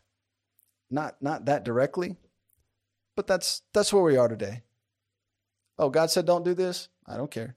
[0.89, 2.15] not not that directly,
[3.15, 4.63] but that's that's where we are today.
[5.77, 6.89] Oh, God said don't do this.
[7.07, 7.55] I don't care.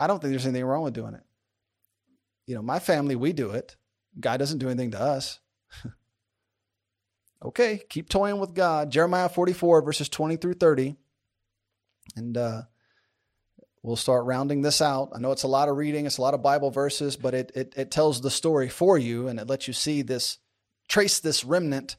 [0.00, 1.22] I don't think there's anything wrong with doing it.
[2.46, 3.76] You know, my family, we do it.
[4.18, 5.40] God doesn't do anything to us.
[7.44, 8.90] okay, keep toying with God.
[8.90, 10.96] Jeremiah 44, verses 20 through 30.
[12.16, 12.62] And uh,
[13.82, 15.10] we'll start rounding this out.
[15.14, 17.52] I know it's a lot of reading, it's a lot of Bible verses, but it,
[17.54, 20.38] it, it tells the story for you and it lets you see this
[20.88, 21.96] trace this remnant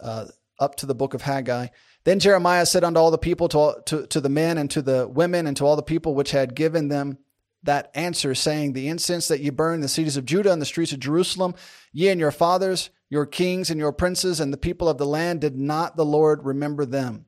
[0.00, 0.26] uh,
[0.58, 1.68] up to the book of Haggai.
[2.04, 5.06] Then Jeremiah said unto all the people, to, to, to the men and to the
[5.06, 7.18] women and to all the people which had given them
[7.64, 10.66] that answer, saying, The incense that ye burn in the cities of Judah and the
[10.66, 11.54] streets of Jerusalem,
[11.92, 15.40] ye and your fathers, your kings and your princes, and the people of the land,
[15.40, 17.26] did not the Lord remember them?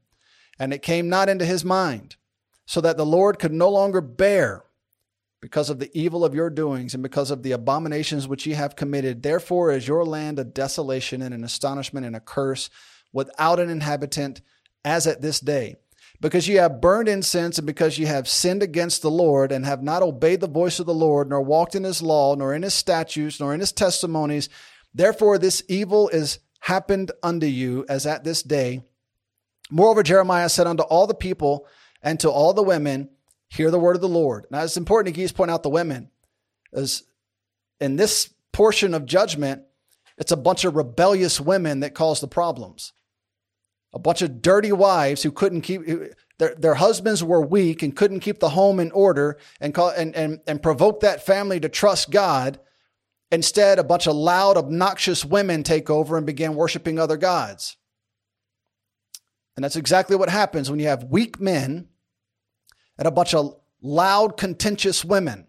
[0.58, 2.16] And it came not into his mind,
[2.64, 4.64] so that the Lord could no longer bear
[5.40, 8.76] because of the evil of your doings and because of the abominations which ye have
[8.76, 9.22] committed.
[9.22, 12.68] Therefore is your land a desolation and an astonishment and a curse
[13.12, 14.42] without an inhabitant
[14.84, 15.76] as at this day.
[16.20, 19.82] Because ye have burned incense and because ye have sinned against the Lord and have
[19.82, 22.74] not obeyed the voice of the Lord, nor walked in his law, nor in his
[22.74, 24.50] statutes, nor in his testimonies.
[24.92, 28.82] Therefore this evil is happened unto you as at this day.
[29.70, 31.66] Moreover, Jeremiah said unto all the people
[32.02, 33.08] and to all the women,
[33.50, 34.46] hear the word of the Lord.
[34.50, 36.10] Now, it's important to point out the women,
[36.72, 37.02] as
[37.80, 39.62] in this portion of judgment,
[40.16, 42.92] it's a bunch of rebellious women that cause the problems.
[43.92, 45.82] A bunch of dirty wives who couldn't keep
[46.38, 50.14] their, their husbands were weak and couldn't keep the home in order and, call, and,
[50.14, 52.60] and, and provoke that family to trust God.
[53.32, 57.76] Instead, a bunch of loud, obnoxious women take over and begin worshiping other gods.
[59.56, 61.88] And that's exactly what happens when you have weak men
[63.00, 65.46] and a bunch of loud, contentious women.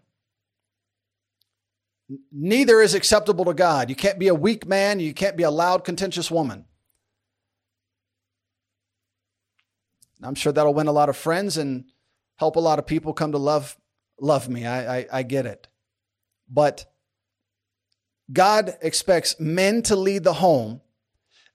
[2.32, 3.90] Neither is acceptable to God.
[3.90, 6.64] You can't be a weak man, you can't be a loud, contentious woman.
[10.22, 11.84] I'm sure that'll win a lot of friends and
[12.36, 13.76] help a lot of people come to love
[14.18, 14.64] love me.
[14.64, 15.68] I, I, I get it.
[16.48, 16.86] But
[18.32, 20.80] God expects men to lead the home,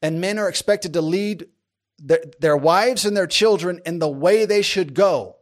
[0.02, 1.48] and men are expected to lead
[1.98, 5.37] their, their wives and their children in the way they should go.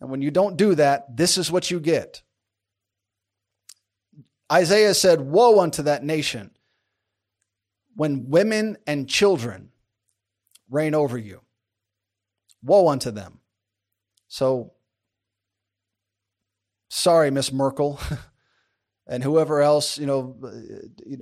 [0.00, 2.22] And when you don't do that, this is what you get.
[4.50, 6.50] Isaiah said, Woe unto that nation
[7.94, 9.70] when women and children
[10.70, 11.40] reign over you.
[12.62, 13.40] Woe unto them.
[14.28, 14.72] So,
[16.88, 18.00] sorry, Miss Merkel.
[19.08, 20.36] and whoever else, uh, you know,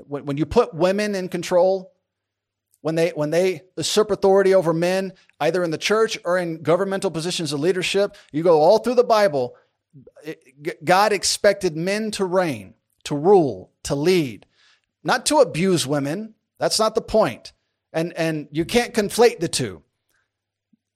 [0.06, 1.95] when, when you put women in control,
[2.86, 7.10] when they when they usurp authority over men, either in the church or in governmental
[7.10, 9.56] positions of leadership, you go all through the Bible.
[10.24, 10.34] Eh,
[10.84, 14.46] God expected men to reign, to rule, to lead,
[15.02, 16.34] not to abuse women.
[16.60, 17.52] That's not the point.
[17.92, 19.82] And and you can't conflate the two.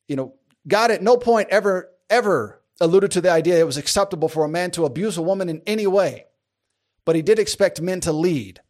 [0.07, 0.35] You know,
[0.69, 4.49] God at no point ever ever alluded to the idea it was acceptable for a
[4.49, 6.27] man to abuse a woman in any way
[7.05, 8.61] but he did expect men to lead.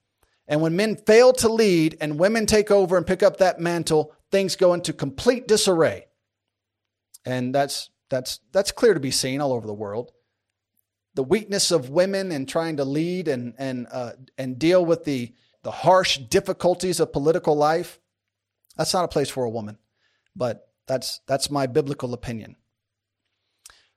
[0.50, 4.12] And when men fail to lead and women take over and pick up that mantle,
[4.32, 6.06] things go into complete disarray.
[7.24, 10.10] And that's that's that's clear to be seen all over the world.
[11.14, 15.32] The weakness of women in trying to lead and and uh, and deal with the
[15.62, 18.00] the harsh difficulties of political life.
[18.76, 19.78] That's not a place for a woman,
[20.34, 22.56] but that's that's my biblical opinion.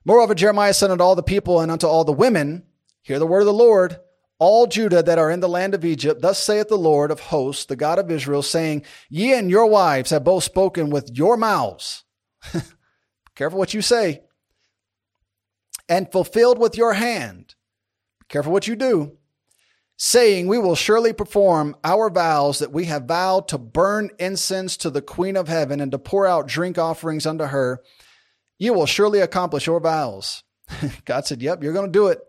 [0.04, 2.64] Moreover, Jeremiah said unto all the people and unto all the women,
[3.02, 3.98] Hear the word of the Lord
[4.44, 7.64] all Judah that are in the land of Egypt, thus saith the Lord of hosts,
[7.64, 12.04] the God of Israel, saying, Ye and your wives have both spoken with your mouths.
[13.34, 14.20] Careful what you say.
[15.88, 17.54] And fulfilled with your hand.
[18.28, 19.16] Careful what you do.
[19.96, 24.90] Saying, We will surely perform our vows that we have vowed to burn incense to
[24.90, 27.80] the Queen of heaven and to pour out drink offerings unto her.
[28.58, 30.42] You will surely accomplish your vows.
[31.06, 32.20] God said, Yep, you're going to do it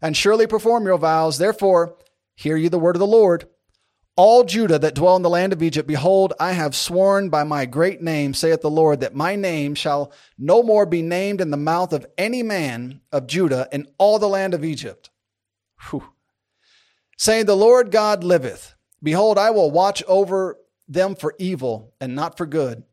[0.00, 1.38] and surely perform your vows.
[1.38, 1.96] Therefore,
[2.34, 3.48] hear ye the word of the Lord.
[4.16, 7.66] All Judah that dwell in the land of Egypt, behold, I have sworn by my
[7.66, 11.58] great name, saith the Lord, that my name shall no more be named in the
[11.58, 15.10] mouth of any man of Judah in all the land of Egypt.
[15.90, 16.04] Whew.
[17.18, 18.74] Saying, The Lord God liveth.
[19.02, 20.56] Behold, I will watch over
[20.88, 22.84] them for evil and not for good.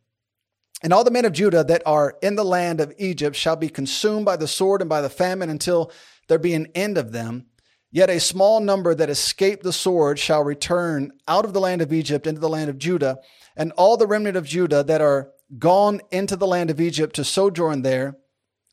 [0.82, 3.70] And all the men of Judah that are in the land of Egypt shall be
[3.70, 5.92] consumed by the sword and by the famine until
[6.28, 7.46] there be an end of them.
[7.92, 11.94] Yet a small number that escape the sword shall return out of the land of
[11.94, 13.20] Egypt into the land of Judah,
[13.56, 17.24] and all the remnant of Judah that are gone into the land of Egypt to
[17.24, 18.18] sojourn there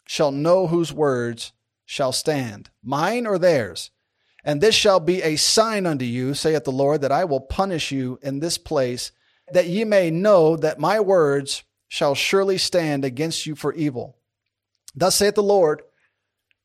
[0.06, 1.52] shall know whose words
[1.84, 3.90] shall stand, mine or theirs.
[4.42, 7.92] And this shall be a sign unto you, saith the Lord, that I will punish
[7.92, 9.12] you in this place,
[9.52, 14.16] that ye may know that my words shall surely stand against you for evil.
[14.94, 15.82] Thus saith the Lord,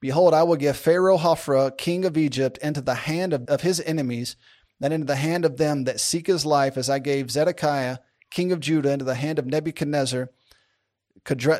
[0.06, 3.82] Behold, I will give Pharaoh Hophra, king of Egypt, into the hand of, of his
[3.82, 4.36] enemies,
[4.80, 7.98] and into the hand of them that seek his life, as I gave Zedekiah,
[8.30, 10.30] king of Judah, into the hand of Nebuchadnezzar,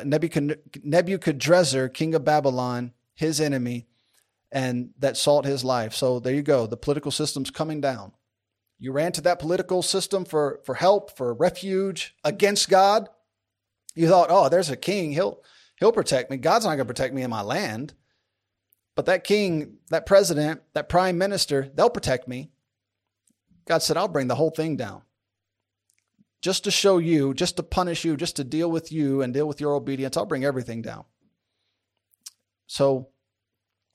[0.04, 3.88] Nebuchadrezzar, king of Babylon, his enemy,
[4.52, 5.92] and that sought his life.
[5.92, 6.68] So there you go.
[6.68, 8.12] The political system's coming down.
[8.78, 13.08] You ran to that political system for, for help, for refuge against God.
[13.96, 15.10] You thought, oh, there's a king.
[15.10, 15.42] He'll,
[15.80, 16.36] he'll protect me.
[16.36, 17.94] God's not going to protect me in my land.
[18.96, 22.50] But that king, that president, that prime minister, they'll protect me.
[23.66, 25.02] God said, I'll bring the whole thing down.
[26.40, 29.46] Just to show you, just to punish you, just to deal with you and deal
[29.46, 31.04] with your obedience, I'll bring everything down.
[32.66, 33.08] So,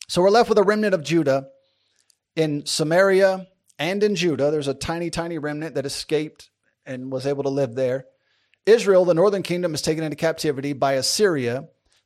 [0.07, 1.47] so we're left with a remnant of Judah
[2.35, 3.47] in Samaria
[3.79, 4.51] and in Judah.
[4.51, 6.49] There's a tiny, tiny remnant that escaped
[6.85, 8.05] and was able to live there.
[8.65, 11.65] Israel, the northern kingdom, is taken into captivity by Assyria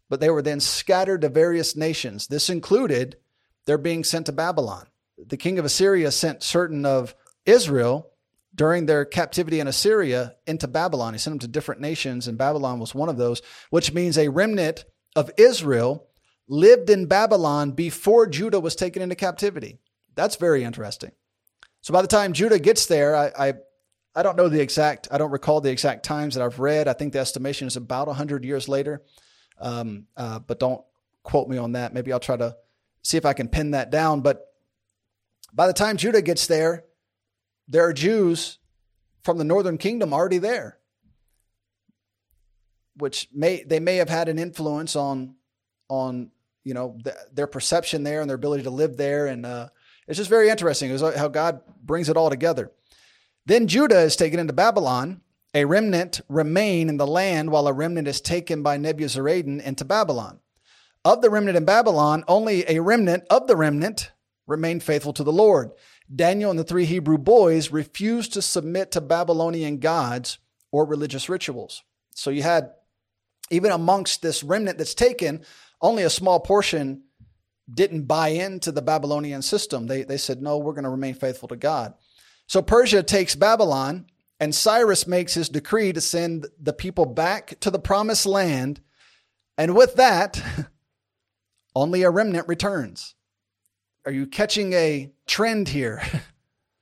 [0.09, 2.27] but they were then scattered to various nations.
[2.27, 3.17] This included
[3.65, 4.87] their being sent to Babylon.
[5.17, 8.11] The king of Assyria sent certain of Israel
[8.53, 11.13] during their captivity in Assyria into Babylon.
[11.13, 14.29] He sent them to different nations, and Babylon was one of those, which means a
[14.29, 14.85] remnant
[15.15, 16.07] of Israel
[16.47, 19.79] lived in Babylon before Judah was taken into captivity.
[20.15, 21.11] That's very interesting.
[21.81, 23.53] So by the time Judah gets there, I, I,
[24.15, 26.87] I don't know the exact, I don't recall the exact times that I've read.
[26.87, 29.01] I think the estimation is about 100 years later.
[29.59, 30.81] Um, uh, but don't
[31.23, 31.93] quote me on that.
[31.93, 32.55] Maybe I'll try to
[33.01, 34.21] see if I can pin that down.
[34.21, 34.45] But
[35.53, 36.85] by the time Judah gets there,
[37.67, 38.59] there are Jews
[39.23, 40.77] from the northern kingdom already there,
[42.97, 45.35] which may they may have had an influence on
[45.89, 46.31] on
[46.63, 49.69] you know the, their perception there and their ability to live there, and uh,
[50.07, 50.95] it's just very interesting.
[50.97, 52.71] How God brings it all together.
[53.45, 55.21] Then Judah is taken into Babylon,
[55.55, 60.39] a remnant remain in the land while a remnant is taken by Nebuzaradan into Babylon.
[61.05, 64.11] Of the remnant in Babylon, only a remnant of the remnant
[64.47, 65.71] remained faithful to the Lord.
[66.13, 70.39] Daniel and the three Hebrew boys refused to submit to Babylonian gods
[70.71, 71.83] or religious rituals.
[72.11, 72.71] So you had,
[73.49, 75.45] even amongst this remnant that's taken,
[75.81, 77.03] only a small portion
[77.73, 79.87] didn't buy into the Babylonian system.
[79.87, 81.93] They, they said, no, we're going to remain faithful to God.
[82.45, 84.07] So Persia takes Babylon
[84.45, 88.79] and Cyrus makes his decree to send the people back to the promised land.
[89.57, 90.39] And with that,
[91.75, 93.15] only a remnant returns.
[94.05, 96.03] are you catching a trend here?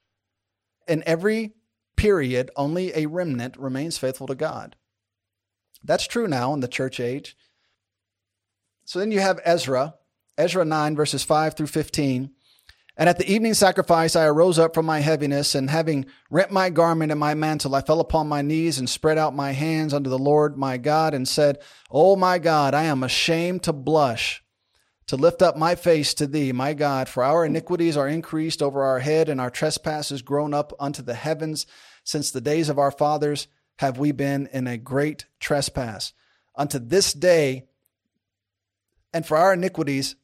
[0.90, 1.54] In every
[1.96, 4.76] period, only a remnant remains faithful to God.
[5.86, 7.38] That's true now in the church age.
[8.84, 9.96] So then you have Ezra,
[10.38, 12.30] Ezra 9, verses 5 through 15.
[12.96, 16.70] And at the evening sacrifice, I arose up from my heaviness, and having rent my
[16.70, 20.12] garment and my mantle, I fell upon my knees and spread out my hands unto
[20.12, 21.58] the Lord my God, and said,
[21.90, 24.44] O my God, I am ashamed to blush,
[25.08, 28.84] to lift up my face to thee, my God, for our iniquities are increased over
[28.84, 31.66] our head, and our trespasses grown up unto the heavens.
[32.04, 36.14] Since the days of our fathers have we been in a great trespass.
[36.56, 37.66] Unto this day,
[39.12, 40.16] and for our iniquities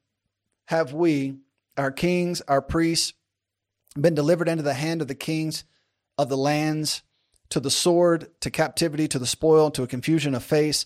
[0.65, 1.37] have we
[1.77, 3.13] our kings, our priests,
[3.99, 5.63] been delivered into the hand of the kings
[6.17, 7.01] of the lands,
[7.49, 10.85] to the sword, to captivity, to the spoil, to a confusion of face.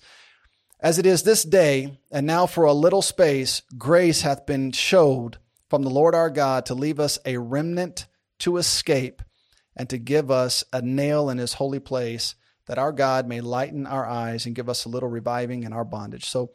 [0.79, 5.37] As it is this day, and now for a little space, grace hath been showed
[5.69, 8.05] from the Lord our God to leave us a remnant
[8.39, 9.21] to escape
[9.75, 12.35] and to give us a nail in his holy place,
[12.67, 15.83] that our God may lighten our eyes and give us a little reviving in our
[15.83, 16.25] bondage.
[16.25, 16.51] So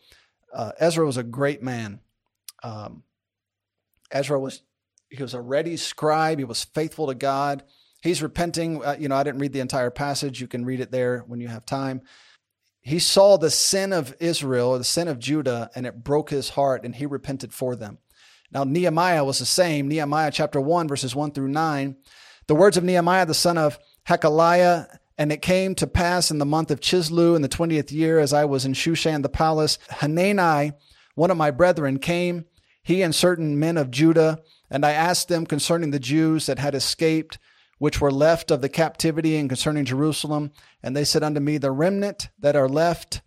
[0.54, 2.00] uh, Ezra was a great man.
[2.62, 3.02] Um,
[4.10, 4.62] Ezra was
[5.10, 6.38] he was a ready scribe.
[6.38, 7.62] He was faithful to God.
[8.02, 8.84] He's repenting.
[8.84, 10.40] Uh, you know, I didn't read the entire passage.
[10.40, 12.02] You can read it there when you have time.
[12.80, 16.50] He saw the sin of Israel, or the sin of Judah, and it broke his
[16.50, 17.98] heart, and he repented for them.
[18.50, 19.88] Now, Nehemiah was the same.
[19.88, 21.96] Nehemiah chapter 1, verses 1 through 9.
[22.46, 23.78] The words of Nehemiah, the son of
[24.08, 28.20] Hachaliah, and it came to pass in the month of Chisleu in the 20th year,
[28.20, 30.72] as I was in Shushan the palace, Hanani,
[31.14, 32.46] one of my brethren, came
[32.88, 34.38] he and certain men of Judah,
[34.70, 37.38] and I asked them concerning the Jews that had escaped,
[37.76, 40.52] which were left of the captivity, and concerning Jerusalem.
[40.82, 43.20] And they said unto me, The remnant that are left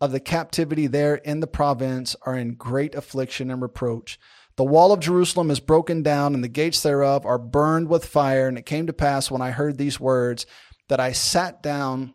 [0.00, 4.18] of the captivity there in the province are in great affliction and reproach.
[4.56, 8.48] The wall of Jerusalem is broken down, and the gates thereof are burned with fire.
[8.48, 10.46] And it came to pass when I heard these words
[10.88, 12.14] that I sat down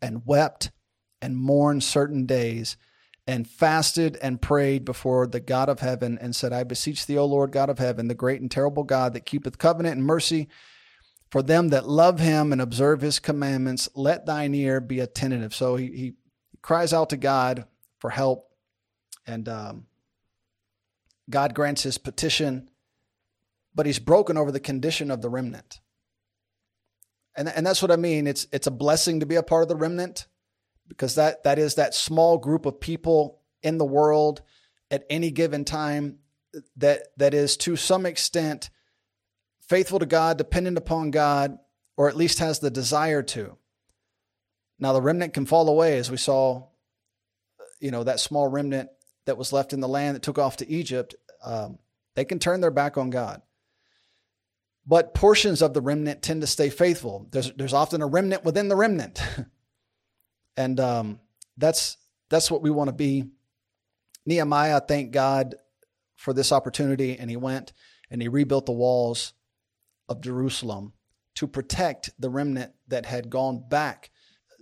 [0.00, 0.70] and wept
[1.20, 2.76] and mourned certain days
[3.26, 7.24] and fasted and prayed before the God of heaven and said, I beseech thee, O
[7.24, 10.48] Lord God of heaven, the great and terrible God that keepeth covenant and mercy
[11.30, 15.54] for them that love him and observe his commandments, let thine ear be attentive.
[15.54, 16.14] So he, he
[16.62, 17.66] cries out to God
[17.98, 18.48] for help,
[19.26, 19.86] and um,
[21.28, 22.70] God grants his petition,
[23.74, 25.80] but he's broken over the condition of the remnant.
[27.36, 28.26] And, and that's what I mean.
[28.26, 30.26] It's, it's a blessing to be a part of the remnant
[30.88, 34.42] because that that is that small group of people in the world
[34.90, 36.18] at any given time
[36.76, 38.70] that that is to some extent
[39.68, 41.58] faithful to God, dependent upon God,
[41.96, 43.56] or at least has the desire to.
[44.78, 46.68] Now the remnant can fall away, as we saw,
[47.80, 48.90] you know, that small remnant
[49.24, 51.14] that was left in the land that took off to Egypt.
[51.44, 51.78] Um,
[52.14, 53.42] they can turn their back on God.
[54.86, 57.26] But portions of the remnant tend to stay faithful.
[57.32, 59.20] There's, there's often a remnant within the remnant.
[60.56, 61.20] And um,
[61.56, 61.96] that's
[62.28, 63.24] that's what we want to be.
[64.24, 65.54] Nehemiah, thank God
[66.16, 67.72] for this opportunity, and he went
[68.10, 69.32] and he rebuilt the walls
[70.08, 70.92] of Jerusalem
[71.34, 74.10] to protect the remnant that had gone back.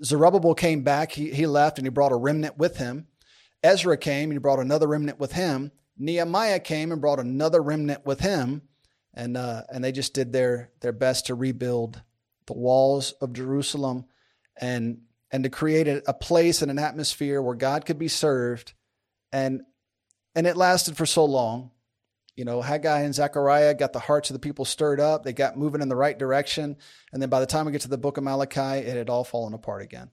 [0.02, 3.06] Zerubbabel came back, he, he left, and he brought a remnant with him.
[3.62, 5.70] Ezra came and he brought another remnant with him.
[5.96, 8.62] Nehemiah came and brought another remnant with him,
[9.14, 12.02] and uh, and they just did their their best to rebuild
[12.46, 14.04] the walls of Jerusalem.
[14.60, 15.02] And
[15.34, 18.72] and to create a, a place and an atmosphere where God could be served.
[19.32, 19.62] And
[20.36, 21.72] and it lasted for so long.
[22.36, 25.24] You know, Haggai and Zechariah got the hearts of the people stirred up.
[25.24, 26.76] They got moving in the right direction.
[27.12, 29.24] And then by the time we get to the book of Malachi, it had all
[29.24, 30.12] fallen apart again.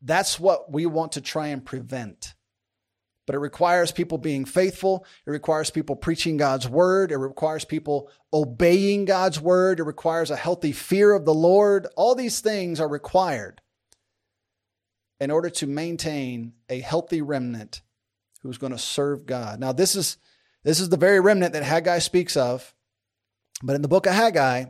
[0.00, 2.34] That's what we want to try and prevent
[3.26, 5.06] but it requires people being faithful.
[5.26, 7.10] It requires people preaching God's word.
[7.10, 9.80] It requires people obeying God's word.
[9.80, 11.86] It requires a healthy fear of the Lord.
[11.96, 13.60] All these things are required
[15.20, 17.82] in order to maintain a healthy remnant
[18.42, 19.58] who's going to serve God.
[19.58, 20.18] Now, this is
[20.64, 22.74] this is the very remnant that Haggai speaks of.
[23.62, 24.66] But in the book of Haggai,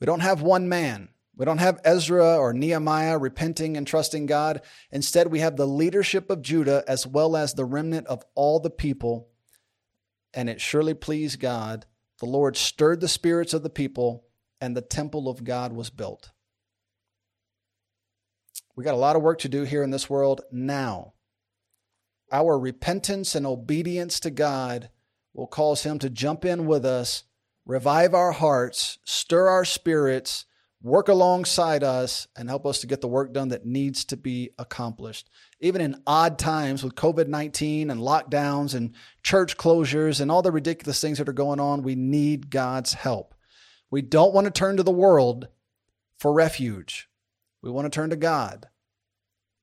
[0.00, 1.08] we don't have one man.
[1.38, 4.60] We don't have Ezra or Nehemiah repenting and trusting God.
[4.90, 8.70] Instead, we have the leadership of Judah as well as the remnant of all the
[8.70, 9.28] people.
[10.34, 11.86] And it surely pleased God.
[12.18, 14.24] The Lord stirred the spirits of the people,
[14.60, 16.32] and the temple of God was built.
[18.74, 21.14] We got a lot of work to do here in this world now.
[22.32, 24.90] Our repentance and obedience to God
[25.32, 27.22] will cause Him to jump in with us,
[27.64, 30.44] revive our hearts, stir our spirits
[30.82, 34.50] work alongside us and help us to get the work done that needs to be
[34.58, 35.28] accomplished.
[35.60, 40.52] Even in odd times with COVID 19 and lockdowns and church closures and all the
[40.52, 43.34] ridiculous things that are going on, we need God's help.
[43.90, 45.48] We don't want to turn to the world
[46.18, 47.08] for refuge.
[47.62, 48.68] We want to turn to God.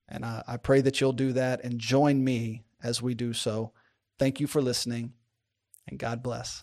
[0.08, 3.72] And I, I pray that you'll do that and join me as we do so.
[4.18, 5.12] Thank you for listening,
[5.88, 6.62] and God bless.